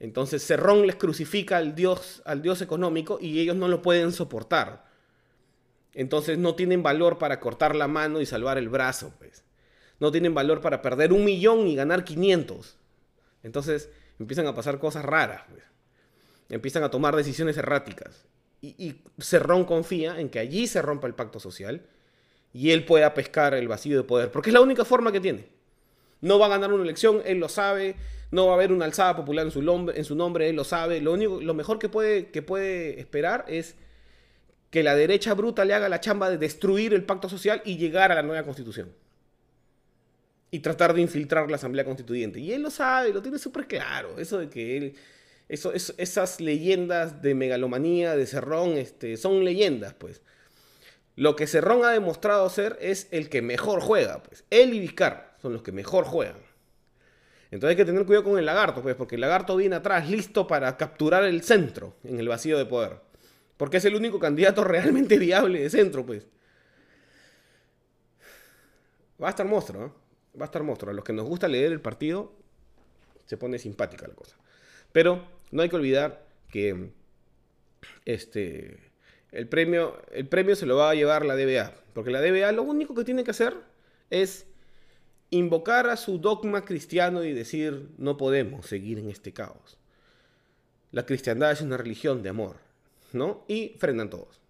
entonces 0.00 0.46
Cerrón 0.46 0.86
les 0.86 0.96
crucifica 0.96 1.56
al 1.56 1.74
dios, 1.74 2.22
al 2.24 2.40
dios 2.40 2.62
económico 2.62 3.18
y 3.20 3.40
ellos 3.40 3.56
no 3.56 3.68
lo 3.68 3.82
pueden 3.82 4.12
soportar. 4.12 4.86
Entonces 5.92 6.38
no 6.38 6.54
tienen 6.54 6.82
valor 6.82 7.18
para 7.18 7.40
cortar 7.40 7.74
la 7.74 7.88
mano 7.88 8.20
y 8.20 8.26
salvar 8.26 8.58
el 8.58 8.68
brazo, 8.68 9.12
pues. 9.18 9.44
No 9.98 10.12
tienen 10.12 10.34
valor 10.34 10.60
para 10.60 10.80
perder 10.80 11.12
un 11.12 11.24
millón 11.24 11.66
y 11.66 11.74
ganar 11.74 12.04
500. 12.04 12.76
Entonces 13.42 13.90
empiezan 14.20 14.46
a 14.46 14.54
pasar 14.54 14.78
cosas 14.78 15.04
raras, 15.04 15.42
pues. 15.50 15.64
Empiezan 16.48 16.84
a 16.84 16.90
tomar 16.90 17.16
decisiones 17.16 17.56
erráticas. 17.56 18.24
Y, 18.60 18.68
y 18.78 19.02
Cerrón 19.18 19.64
confía 19.64 20.20
en 20.20 20.28
que 20.28 20.38
allí 20.38 20.66
se 20.68 20.80
rompa 20.80 21.08
el 21.08 21.14
pacto 21.14 21.40
social 21.40 21.82
y 22.52 22.70
él 22.70 22.84
pueda 22.84 23.14
pescar 23.14 23.54
el 23.54 23.68
vacío 23.68 23.96
de 23.96 24.04
poder, 24.04 24.30
porque 24.30 24.50
es 24.50 24.54
la 24.54 24.60
única 24.60 24.84
forma 24.84 25.12
que 25.12 25.20
tiene. 25.20 25.48
No 26.20 26.38
va 26.38 26.46
a 26.46 26.50
ganar 26.50 26.72
una 26.72 26.82
elección, 26.84 27.22
él 27.24 27.38
lo 27.38 27.48
sabe, 27.48 27.96
no 28.30 28.46
va 28.46 28.52
a 28.52 28.54
haber 28.56 28.72
una 28.72 28.84
alzada 28.84 29.16
popular 29.16 29.46
en 29.46 29.52
su, 29.52 29.62
nombre, 29.62 29.96
en 29.98 30.04
su 30.04 30.14
nombre, 30.14 30.48
él 30.48 30.56
lo 30.56 30.64
sabe. 30.64 31.00
Lo, 31.00 31.12
único, 31.12 31.40
lo 31.40 31.54
mejor 31.54 31.78
que 31.78 31.88
puede, 31.88 32.30
que 32.30 32.42
puede 32.42 33.00
esperar 33.00 33.44
es 33.48 33.74
que 34.70 34.82
la 34.82 34.94
derecha 34.94 35.34
bruta 35.34 35.64
le 35.64 35.74
haga 35.74 35.88
la 35.88 36.00
chamba 36.00 36.28
de 36.28 36.36
destruir 36.36 36.92
el 36.92 37.04
pacto 37.04 37.28
social 37.28 37.62
y 37.64 37.78
llegar 37.78 38.12
a 38.12 38.14
la 38.14 38.22
nueva 38.22 38.42
constitución. 38.42 38.92
Y 40.50 40.60
tratar 40.60 40.94
de 40.94 41.00
infiltrar 41.00 41.50
la 41.50 41.56
asamblea 41.56 41.84
constituyente. 41.84 42.40
Y 42.40 42.52
él 42.52 42.62
lo 42.62 42.70
sabe, 42.70 43.12
lo 43.12 43.22
tiene 43.22 43.38
súper 43.38 43.66
claro. 43.66 44.18
Eso 44.18 44.38
de 44.38 44.48
que 44.48 44.76
él... 44.76 44.94
Eso, 45.48 45.72
esas 45.72 46.42
leyendas 46.42 47.22
de 47.22 47.34
megalomanía, 47.34 48.14
de 48.14 48.26
Cerrón, 48.26 48.72
este, 48.76 49.16
son 49.16 49.46
leyendas, 49.46 49.94
pues. 49.94 50.20
Lo 51.16 51.36
que 51.36 51.46
Cerrón 51.46 51.86
ha 51.86 51.90
demostrado 51.90 52.50
ser 52.50 52.76
es 52.82 53.08
el 53.12 53.30
que 53.30 53.40
mejor 53.40 53.80
juega, 53.80 54.22
pues. 54.22 54.44
Él 54.50 54.74
y 54.74 54.80
Vizcar 54.80 55.34
son 55.40 55.54
los 55.54 55.62
que 55.62 55.72
mejor 55.72 56.04
juegan. 56.04 56.47
Entonces 57.50 57.70
hay 57.70 57.76
que 57.76 57.84
tener 57.84 58.04
cuidado 58.04 58.24
con 58.24 58.38
el 58.38 58.44
lagarto, 58.44 58.82
pues, 58.82 58.94
porque 58.94 59.14
el 59.14 59.22
lagarto 59.22 59.56
viene 59.56 59.76
atrás, 59.76 60.08
listo 60.08 60.46
para 60.46 60.76
capturar 60.76 61.24
el 61.24 61.42
centro 61.42 61.94
en 62.04 62.18
el 62.20 62.28
vacío 62.28 62.58
de 62.58 62.66
poder. 62.66 63.00
Porque 63.56 63.78
es 63.78 63.84
el 63.84 63.94
único 63.94 64.18
candidato 64.18 64.64
realmente 64.64 65.18
viable 65.18 65.62
de 65.62 65.70
centro, 65.70 66.04
pues. 66.04 66.26
Va 69.22 69.28
a 69.28 69.30
estar 69.30 69.46
monstruo, 69.46 69.86
¿eh? 69.86 69.90
Va 70.38 70.44
a 70.44 70.46
estar 70.46 70.62
monstruo. 70.62 70.90
A 70.90 70.94
los 70.94 71.04
que 71.04 71.12
nos 71.12 71.26
gusta 71.26 71.48
leer 71.48 71.72
el 71.72 71.80
partido, 71.80 72.32
se 73.24 73.36
pone 73.36 73.58
simpática 73.58 74.06
la 74.06 74.14
cosa. 74.14 74.36
Pero 74.92 75.26
no 75.50 75.62
hay 75.62 75.68
que 75.68 75.76
olvidar 75.76 76.26
que 76.50 76.90
este, 78.04 78.78
el, 79.32 79.48
premio, 79.48 80.00
el 80.12 80.28
premio 80.28 80.54
se 80.54 80.66
lo 80.66 80.76
va 80.76 80.90
a 80.90 80.94
llevar 80.94 81.24
la 81.24 81.34
DBA. 81.34 81.74
Porque 81.94 82.10
la 82.10 82.20
DBA 82.20 82.52
lo 82.52 82.62
único 82.62 82.94
que 82.94 83.04
tiene 83.04 83.24
que 83.24 83.30
hacer 83.32 83.54
es 84.10 84.46
invocar 85.30 85.88
a 85.88 85.96
su 85.96 86.18
dogma 86.18 86.64
cristiano 86.64 87.24
y 87.24 87.32
decir, 87.32 87.90
no 87.98 88.16
podemos 88.16 88.66
seguir 88.66 88.98
en 88.98 89.10
este 89.10 89.32
caos. 89.32 89.78
La 90.90 91.04
cristiandad 91.04 91.52
es 91.52 91.60
una 91.60 91.76
religión 91.76 92.22
de 92.22 92.30
amor, 92.30 92.56
¿no? 93.12 93.44
Y 93.46 93.74
frenan 93.78 94.08
todos. 94.08 94.40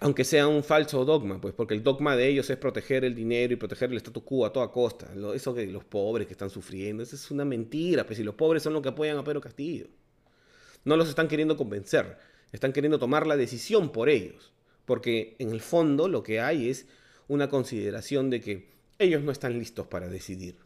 Aunque 0.00 0.24
sea 0.24 0.48
un 0.48 0.64
falso 0.64 1.04
dogma, 1.04 1.40
pues 1.40 1.52
porque 1.54 1.74
el 1.74 1.82
dogma 1.82 2.16
de 2.16 2.28
ellos 2.28 2.48
es 2.48 2.56
proteger 2.56 3.04
el 3.04 3.14
dinero 3.14 3.52
y 3.52 3.56
proteger 3.56 3.90
el 3.90 3.98
status 3.98 4.22
quo 4.22 4.46
a 4.46 4.52
toda 4.52 4.70
costa. 4.70 5.12
Eso 5.34 5.54
que 5.54 5.66
los 5.66 5.84
pobres 5.84 6.26
que 6.26 6.32
están 6.32 6.50
sufriendo, 6.50 7.02
eso 7.02 7.14
es 7.14 7.30
una 7.30 7.44
mentira, 7.44 8.04
pues 8.04 8.16
si 8.16 8.24
los 8.24 8.34
pobres 8.34 8.62
son 8.62 8.72
los 8.72 8.82
que 8.82 8.88
apoyan 8.88 9.18
a 9.18 9.24
Pedro 9.24 9.40
Castillo. 9.40 9.86
No 10.84 10.96
los 10.96 11.08
están 11.08 11.28
queriendo 11.28 11.56
convencer, 11.56 12.18
están 12.52 12.72
queriendo 12.72 12.98
tomar 12.98 13.26
la 13.26 13.36
decisión 13.36 13.90
por 13.90 14.08
ellos. 14.08 14.52
Porque 14.84 15.36
en 15.38 15.50
el 15.50 15.60
fondo 15.60 16.08
lo 16.08 16.22
que 16.22 16.40
hay 16.40 16.68
es 16.68 16.86
una 17.28 17.48
consideración 17.48 18.30
de 18.30 18.40
que 18.40 18.68
ellos 18.98 19.22
no 19.22 19.32
están 19.32 19.58
listos 19.58 19.86
para 19.86 20.08
decidir. 20.08 20.56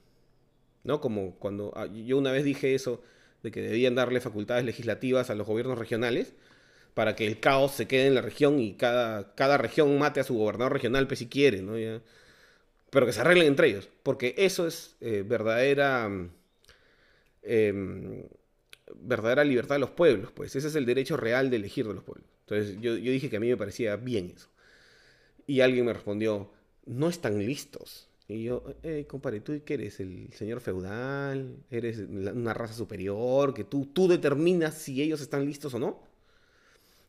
¿No? 0.84 1.00
Como 1.00 1.34
cuando 1.36 1.72
ah, 1.76 1.86
yo 1.86 2.16
una 2.18 2.32
vez 2.32 2.44
dije 2.44 2.74
eso, 2.74 3.02
de 3.42 3.50
que 3.50 3.60
debían 3.60 3.94
darle 3.94 4.20
facultades 4.20 4.64
legislativas 4.64 5.30
a 5.30 5.34
los 5.34 5.46
gobiernos 5.46 5.78
regionales 5.78 6.34
para 6.94 7.14
que 7.14 7.26
el 7.26 7.40
caos 7.40 7.72
se 7.72 7.86
quede 7.86 8.06
en 8.06 8.14
la 8.14 8.22
región 8.22 8.58
y 8.58 8.74
cada, 8.74 9.34
cada 9.34 9.58
región 9.58 9.98
mate 9.98 10.20
a 10.20 10.24
su 10.24 10.34
gobernador 10.34 10.72
regional, 10.72 11.06
pues 11.06 11.18
si 11.18 11.28
quiere, 11.28 11.62
¿no? 11.62 11.74
pero 12.90 13.04
que 13.04 13.12
se 13.12 13.20
arreglen 13.20 13.48
entre 13.48 13.68
ellos, 13.68 13.88
porque 14.02 14.34
eso 14.38 14.66
es 14.66 14.96
eh, 15.00 15.22
verdadera, 15.26 16.10
em, 17.42 18.22
verdadera 18.94 19.44
libertad 19.44 19.74
de 19.74 19.80
los 19.80 19.90
pueblos, 19.90 20.32
pues 20.32 20.56
ese 20.56 20.68
es 20.68 20.74
el 20.74 20.86
derecho 20.86 21.16
real 21.16 21.50
de 21.50 21.56
elegir 21.56 21.86
de 21.86 21.94
los 21.94 22.04
pueblos. 22.04 22.26
Entonces 22.48 22.76
yo, 22.80 22.96
yo 22.96 23.12
dije 23.12 23.28
que 23.28 23.36
a 23.36 23.40
mí 23.40 23.48
me 23.48 23.56
parecía 23.56 23.96
bien 23.96 24.32
eso. 24.34 24.48
Y 25.46 25.60
alguien 25.60 25.86
me 25.86 25.92
respondió, 25.92 26.50
no 26.86 27.08
están 27.08 27.38
listos. 27.44 28.08
Y 28.28 28.44
yo, 28.44 28.64
eh, 28.82 29.06
compadre, 29.08 29.40
¿tú 29.40 29.60
qué 29.64 29.74
eres? 29.74 30.00
¿El 30.00 30.32
señor 30.32 30.60
feudal? 30.60 31.56
¿Eres 31.70 31.98
una 31.98 32.52
raza 32.54 32.74
superior? 32.74 33.54
¿Que 33.54 33.64
tú, 33.64 33.86
tú 33.86 34.08
determinas 34.08 34.74
si 34.74 35.00
ellos 35.00 35.20
están 35.20 35.46
listos 35.46 35.74
o 35.74 35.78
no? 35.78 36.00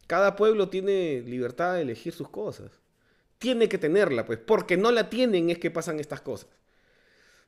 Cada 0.06 0.36
pueblo 0.36 0.70
tiene 0.70 1.22
libertad 1.22 1.76
de 1.76 1.82
elegir 1.82 2.14
sus 2.14 2.30
cosas. 2.30 2.72
Tiene 3.40 3.68
que 3.68 3.78
tenerla, 3.78 4.26
pues, 4.26 4.40
porque 4.40 4.78
no 4.78 4.92
la 4.92 5.10
tienen 5.10 5.50
es 5.50 5.60
que 5.60 5.72
pasan 5.72 6.00
estas 6.00 6.22
cosas. 6.22 6.50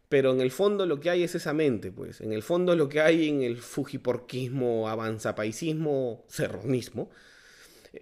Pero 0.09 0.31
en 0.33 0.41
el 0.41 0.49
fondo 0.51 0.87
lo 0.87 0.99
que 0.99 1.11
hay 1.11 1.23
es 1.23 1.35
esa 1.35 1.53
mente, 1.53 1.91
pues. 1.91 2.21
En 2.21 2.33
el 2.33 2.41
fondo 2.41 2.75
lo 2.75 2.89
que 2.89 3.01
hay 3.01 3.29
en 3.29 3.43
el 3.43 3.57
fujiporquismo, 3.57 4.89
avanzapaisismo, 4.89 6.25
serronismo. 6.27 7.11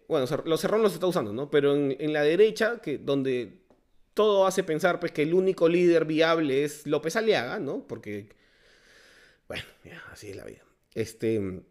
Bueno, 0.07 0.27
los 0.45 0.59
serrón 0.59 0.81
los 0.81 0.93
está 0.93 1.07
usando, 1.07 1.33
¿no? 1.33 1.49
Pero 1.49 1.75
en, 1.75 1.95
en 1.99 2.13
la 2.13 2.23
derecha, 2.23 2.79
que 2.81 2.97
donde 2.97 3.67
todo 4.17 4.47
hace 4.47 4.63
pensar 4.63 4.99
pues 4.99 5.11
que 5.11 5.21
el 5.21 5.35
único 5.35 5.69
líder 5.69 6.05
viable 6.05 6.63
es 6.63 6.87
López 6.87 7.15
Aliaga, 7.15 7.59
¿no? 7.59 7.85
Porque, 7.87 8.29
bueno, 9.47 9.63
así 10.11 10.31
es 10.31 10.35
la 10.35 10.43
vida. 10.43 10.63
Este, 10.95 11.61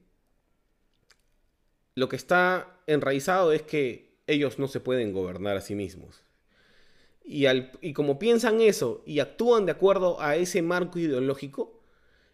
lo 1.97 2.09
que 2.09 2.15
está 2.15 2.79
enraizado 2.87 3.53
es 3.53 3.63
que 3.63 4.21
ellos 4.29 4.61
no 4.61 4.69
se 4.69 4.79
pueden 4.79 5.13
gobernar 5.13 5.57
a 5.57 5.61
sí 5.61 5.75
mismos. 5.75 6.23
Y, 7.25 7.47
al, 7.47 7.73
y 7.81 7.93
como 7.93 8.21
piensan 8.21 8.61
eso 8.61 9.03
y 9.05 9.19
actúan 9.19 9.67
de 9.67 9.73
acuerdo 9.73 10.21
a 10.21 10.37
ese 10.37 10.63
marco 10.63 11.01
ideológico, 11.01 11.83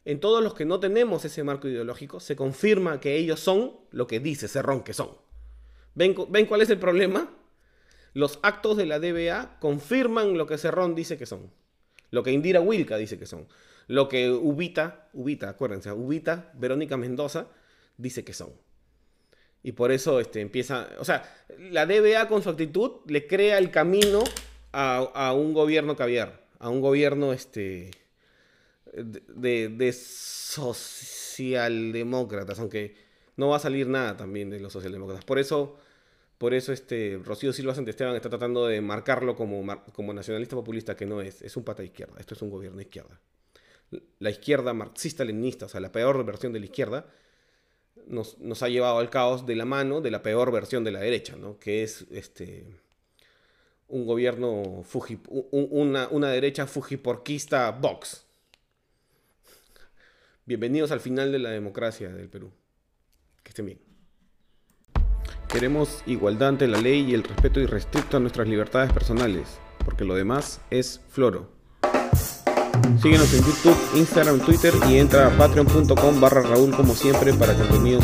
en 0.04 0.20
todos 0.20 0.44
los 0.44 0.52
que 0.52 0.66
no 0.66 0.78
tenemos 0.78 1.24
ese 1.24 1.42
marco 1.42 1.68
ideológico, 1.68 2.20
se 2.20 2.36
confirma 2.36 3.00
que 3.00 3.16
ellos 3.16 3.40
son 3.40 3.78
lo 3.92 4.06
que 4.06 4.20
dice 4.20 4.46
Cerrón 4.46 4.82
que 4.82 4.92
son. 4.92 5.21
¿Ven, 5.94 6.14
¿Ven 6.28 6.46
cuál 6.46 6.62
es 6.62 6.70
el 6.70 6.78
problema? 6.78 7.30
Los 8.14 8.38
actos 8.42 8.76
de 8.76 8.86
la 8.86 8.98
DBA 8.98 9.58
confirman 9.58 10.36
lo 10.36 10.46
que 10.46 10.58
Cerrón 10.58 10.94
dice 10.94 11.18
que 11.18 11.26
son. 11.26 11.50
Lo 12.10 12.22
que 12.22 12.32
Indira 12.32 12.60
Wilka 12.60 12.96
dice 12.96 13.18
que 13.18 13.26
son. 13.26 13.46
Lo 13.88 14.08
que 14.08 14.30
Ubita, 14.30 15.08
Ubita, 15.12 15.48
acuérdense, 15.48 15.90
Ubita, 15.92 16.52
Verónica 16.54 16.96
Mendoza, 16.96 17.48
dice 17.96 18.24
que 18.24 18.32
son. 18.32 18.50
Y 19.62 19.72
por 19.72 19.90
eso 19.92 20.20
este, 20.20 20.40
empieza, 20.40 20.88
o 20.98 21.04
sea, 21.04 21.22
la 21.58 21.84
DBA 21.86 22.28
con 22.28 22.42
su 22.42 22.50
actitud 22.50 23.00
le 23.06 23.26
crea 23.26 23.58
el 23.58 23.70
camino 23.70 24.22
a, 24.72 25.32
un 25.34 25.54
gobierno 25.54 25.96
caviar, 25.96 26.46
a 26.58 26.68
un 26.68 26.80
gobierno 26.80 27.32
este, 27.32 27.92
de, 28.92 29.68
de 29.68 29.92
socialdemócratas, 29.92 32.58
aunque 32.58 32.96
no 33.36 33.48
va 33.48 33.56
a 33.56 33.60
salir 33.60 33.88
nada 33.88 34.16
también 34.16 34.50
de 34.50 34.60
los 34.60 34.72
socialdemócratas. 34.72 35.24
Por 35.24 35.38
eso 35.38 35.78
por 36.42 36.54
eso 36.54 36.72
este 36.72 37.20
Rocío 37.24 37.52
Silva 37.52 37.72
Santesteban 37.72 38.16
está 38.16 38.28
tratando 38.28 38.66
de 38.66 38.80
marcarlo 38.80 39.36
como, 39.36 39.64
como 39.92 40.12
nacionalista 40.12 40.56
populista, 40.56 40.96
que 40.96 41.06
no 41.06 41.20
es. 41.20 41.40
Es 41.40 41.56
un 41.56 41.62
pata 41.62 41.82
de 41.82 41.86
izquierda. 41.86 42.18
Esto 42.18 42.34
es 42.34 42.42
un 42.42 42.50
gobierno 42.50 42.80
izquierda. 42.80 43.20
La 44.18 44.28
izquierda 44.28 44.74
marxista-leninista, 44.74 45.66
o 45.66 45.68
sea, 45.68 45.80
la 45.80 45.92
peor 45.92 46.24
versión 46.24 46.52
de 46.52 46.58
la 46.58 46.64
izquierda, 46.64 47.06
nos, 48.08 48.34
ha 48.60 48.68
llevado 48.68 48.98
al 48.98 49.08
caos 49.08 49.46
de 49.46 49.54
la 49.54 49.64
mano 49.66 50.00
de 50.00 50.10
la 50.10 50.20
peor 50.20 50.50
versión 50.50 50.82
de 50.82 50.90
la 50.90 50.98
derecha, 50.98 51.36
¿no? 51.36 51.60
Que 51.60 51.84
es 51.84 52.06
este 52.10 52.66
un 53.86 54.04
gobierno, 54.04 54.82
fuji, 54.82 55.20
una, 55.28 56.08
una 56.08 56.28
derecha 56.28 56.66
fujiporquista 56.66 57.70
Vox. 57.70 58.26
Bienvenidos 60.44 60.90
al 60.90 60.98
final 60.98 61.30
de 61.30 61.38
la 61.38 61.50
democracia 61.50 62.08
del 62.08 62.28
Perú. 62.28 62.50
Que 63.44 63.50
estén 63.50 63.66
bien. 63.66 63.91
Queremos 65.52 66.02
igualdad 66.06 66.48
ante 66.48 66.66
la 66.66 66.78
ley 66.80 67.10
y 67.10 67.12
el 67.12 67.22
respeto 67.22 67.60
irrestricto 67.60 68.16
a 68.16 68.20
nuestras 68.20 68.48
libertades 68.48 68.90
personales, 68.90 69.58
porque 69.84 70.02
lo 70.02 70.14
demás 70.14 70.62
es 70.70 71.02
floro. 71.10 71.50
Síguenos 73.02 73.34
en 73.34 73.44
YouTube, 73.44 73.76
Instagram, 73.96 74.40
Twitter 74.40 74.72
y 74.88 74.96
entra 74.96 75.26
a 75.26 75.30
patreon.com 75.36 76.20
barra 76.20 76.40
Raúl 76.40 76.74
como 76.74 76.94
siempre 76.94 77.34
para 77.34 77.52
contenidos 77.52 78.02